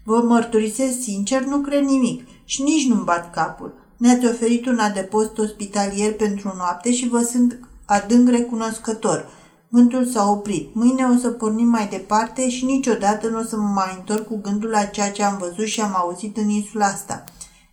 Vă 0.09 0.21
mărturisesc 0.21 1.01
sincer, 1.01 1.43
nu 1.43 1.57
cred 1.57 1.83
nimic 1.83 2.27
și 2.45 2.63
nici 2.63 2.87
nu-mi 2.87 3.03
bat 3.03 3.33
capul. 3.33 3.73
Ne-ați 3.97 4.25
oferit 4.25 4.65
un 4.65 4.79
adăpost 4.79 5.37
ospitalier 5.37 6.13
pentru 6.13 6.53
noapte 6.57 6.93
și 6.93 7.07
vă 7.07 7.21
sunt 7.21 7.59
adânc 7.85 8.29
recunoscător. 8.29 9.29
Vântul 9.69 10.05
s-a 10.05 10.29
oprit. 10.29 10.75
Mâine 10.75 11.05
o 11.05 11.17
să 11.17 11.29
pornim 11.29 11.67
mai 11.67 11.87
departe 11.87 12.49
și 12.49 12.65
niciodată 12.65 13.27
nu 13.27 13.39
o 13.39 13.43
să 13.43 13.57
mă 13.57 13.71
mai 13.75 13.95
întorc 13.97 14.27
cu 14.27 14.39
gândul 14.41 14.69
la 14.69 14.83
ceea 14.83 15.11
ce 15.11 15.23
am 15.23 15.37
văzut 15.37 15.65
și 15.65 15.81
am 15.81 15.93
auzit 15.95 16.37
în 16.37 16.49
insula 16.49 16.85
asta. 16.85 17.23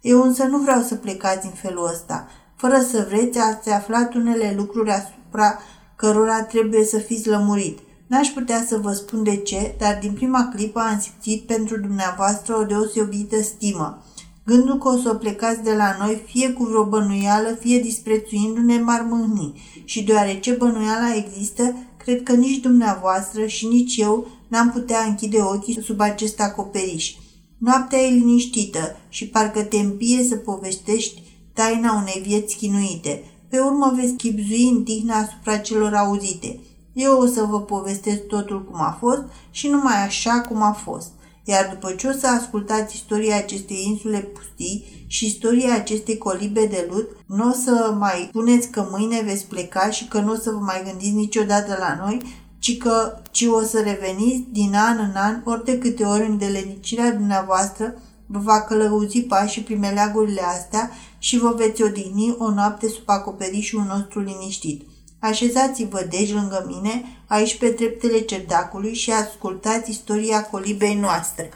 Eu 0.00 0.22
însă 0.22 0.44
nu 0.44 0.58
vreau 0.58 0.80
să 0.80 0.94
plecați 0.94 1.46
în 1.46 1.52
felul 1.52 1.88
ăsta. 1.92 2.28
Fără 2.56 2.80
să 2.90 3.06
vreți, 3.08 3.38
ați 3.38 3.70
aflat 3.70 4.14
unele 4.14 4.54
lucruri 4.56 4.90
asupra 4.90 5.58
cărora 5.96 6.42
trebuie 6.42 6.84
să 6.84 6.98
fiți 6.98 7.28
lămurit. 7.28 7.78
N-aș 8.06 8.28
putea 8.28 8.64
să 8.68 8.78
vă 8.82 8.92
spun 8.92 9.22
de 9.22 9.36
ce, 9.36 9.74
dar 9.78 9.98
din 10.00 10.12
prima 10.12 10.48
clipă 10.54 10.80
am 10.80 11.00
simțit 11.00 11.42
pentru 11.42 11.80
dumneavoastră 11.80 12.56
o 12.56 12.64
deosebită 12.64 13.42
stimă. 13.42 14.02
Gândul 14.46 14.78
că 14.78 14.88
o 14.88 14.96
să 14.96 15.14
plecați 15.14 15.62
de 15.62 15.74
la 15.74 15.96
noi, 15.98 16.22
fie 16.26 16.50
cu 16.50 16.64
vreo 16.64 16.84
bănuială, 16.84 17.56
fie 17.60 17.78
disprețuindu-ne, 17.78 18.78
m-ar 18.78 19.06
mâhni. 19.10 19.62
Și 19.84 20.02
deoarece 20.02 20.52
bănuiala 20.52 21.14
există, 21.14 21.76
cred 21.96 22.22
că 22.22 22.32
nici 22.32 22.60
dumneavoastră 22.60 23.46
și 23.46 23.66
nici 23.66 23.96
eu 23.96 24.26
n-am 24.48 24.70
putea 24.70 25.04
închide 25.08 25.38
ochii 25.40 25.82
sub 25.82 26.00
acest 26.00 26.40
acoperiș. 26.40 27.14
Noaptea 27.58 27.98
e 27.98 28.10
liniștită 28.10 28.96
și 29.08 29.28
parcă 29.28 29.62
te 29.62 29.76
împie 29.76 30.24
să 30.28 30.36
povestești 30.36 31.22
taina 31.52 31.92
unei 31.92 32.22
vieți 32.26 32.56
chinuite. 32.56 33.24
Pe 33.48 33.58
urmă 33.58 33.92
veți 33.96 34.14
chipzui 34.14 34.68
în 34.68 34.82
tihna 34.82 35.16
asupra 35.16 35.56
celor 35.56 35.94
auzite. 35.94 36.58
Eu 36.94 37.20
o 37.20 37.26
să 37.26 37.42
vă 37.42 37.60
povestesc 37.60 38.22
totul 38.26 38.64
cum 38.64 38.80
a 38.80 38.96
fost 39.00 39.22
și 39.50 39.68
numai 39.68 40.04
așa 40.04 40.40
cum 40.40 40.62
a 40.62 40.72
fost. 40.72 41.10
Iar 41.44 41.68
după 41.72 41.92
ce 41.92 42.08
o 42.08 42.12
să 42.12 42.26
ascultați 42.26 42.94
istoria 42.94 43.36
acestei 43.36 43.84
insule 43.86 44.18
pustii 44.18 45.04
și 45.06 45.26
istoria 45.26 45.74
acestei 45.74 46.18
colibe 46.18 46.66
de 46.66 46.88
lut, 46.90 47.08
nu 47.26 47.48
o 47.48 47.52
să 47.52 47.94
mai 47.98 48.26
spuneți 48.28 48.68
că 48.68 48.86
mâine 48.90 49.22
veți 49.22 49.46
pleca 49.46 49.90
și 49.90 50.08
că 50.08 50.20
nu 50.20 50.32
o 50.32 50.36
să 50.36 50.50
vă 50.50 50.58
mai 50.58 50.82
gândiți 50.84 51.14
niciodată 51.14 51.76
la 51.78 52.04
noi, 52.04 52.22
ci 52.58 52.78
că 52.78 53.18
ci 53.30 53.44
o 53.46 53.62
să 53.62 53.80
reveniți 53.80 54.44
din 54.52 54.74
an 54.74 54.98
în 54.98 55.14
an 55.14 55.42
ori 55.44 55.64
de 55.64 55.78
câte 55.78 56.04
ori 56.04 56.26
în 56.26 56.38
delenicirea 56.38 57.12
dumneavoastră 57.12 57.94
vă 58.26 58.38
va 58.38 58.62
călăuzi 58.62 59.22
pașii 59.22 59.62
prin 59.62 59.78
meleagurile 59.78 60.40
astea 60.40 60.90
și 61.18 61.38
vă 61.38 61.54
veți 61.56 61.82
odihni 61.82 62.34
o 62.38 62.50
noapte 62.50 62.88
sub 62.88 63.02
acoperișul 63.06 63.84
nostru 63.88 64.20
liniștit. 64.20 64.82
Așezați-vă 65.24 66.06
deci 66.10 66.32
lângă 66.32 66.64
mine, 66.66 67.04
aici 67.26 67.58
pe 67.58 67.68
treptele 67.68 68.20
cerdacului 68.20 68.94
și 68.94 69.10
ascultați 69.10 69.90
istoria 69.90 70.44
colibei 70.44 70.94
noastre. 70.94 71.50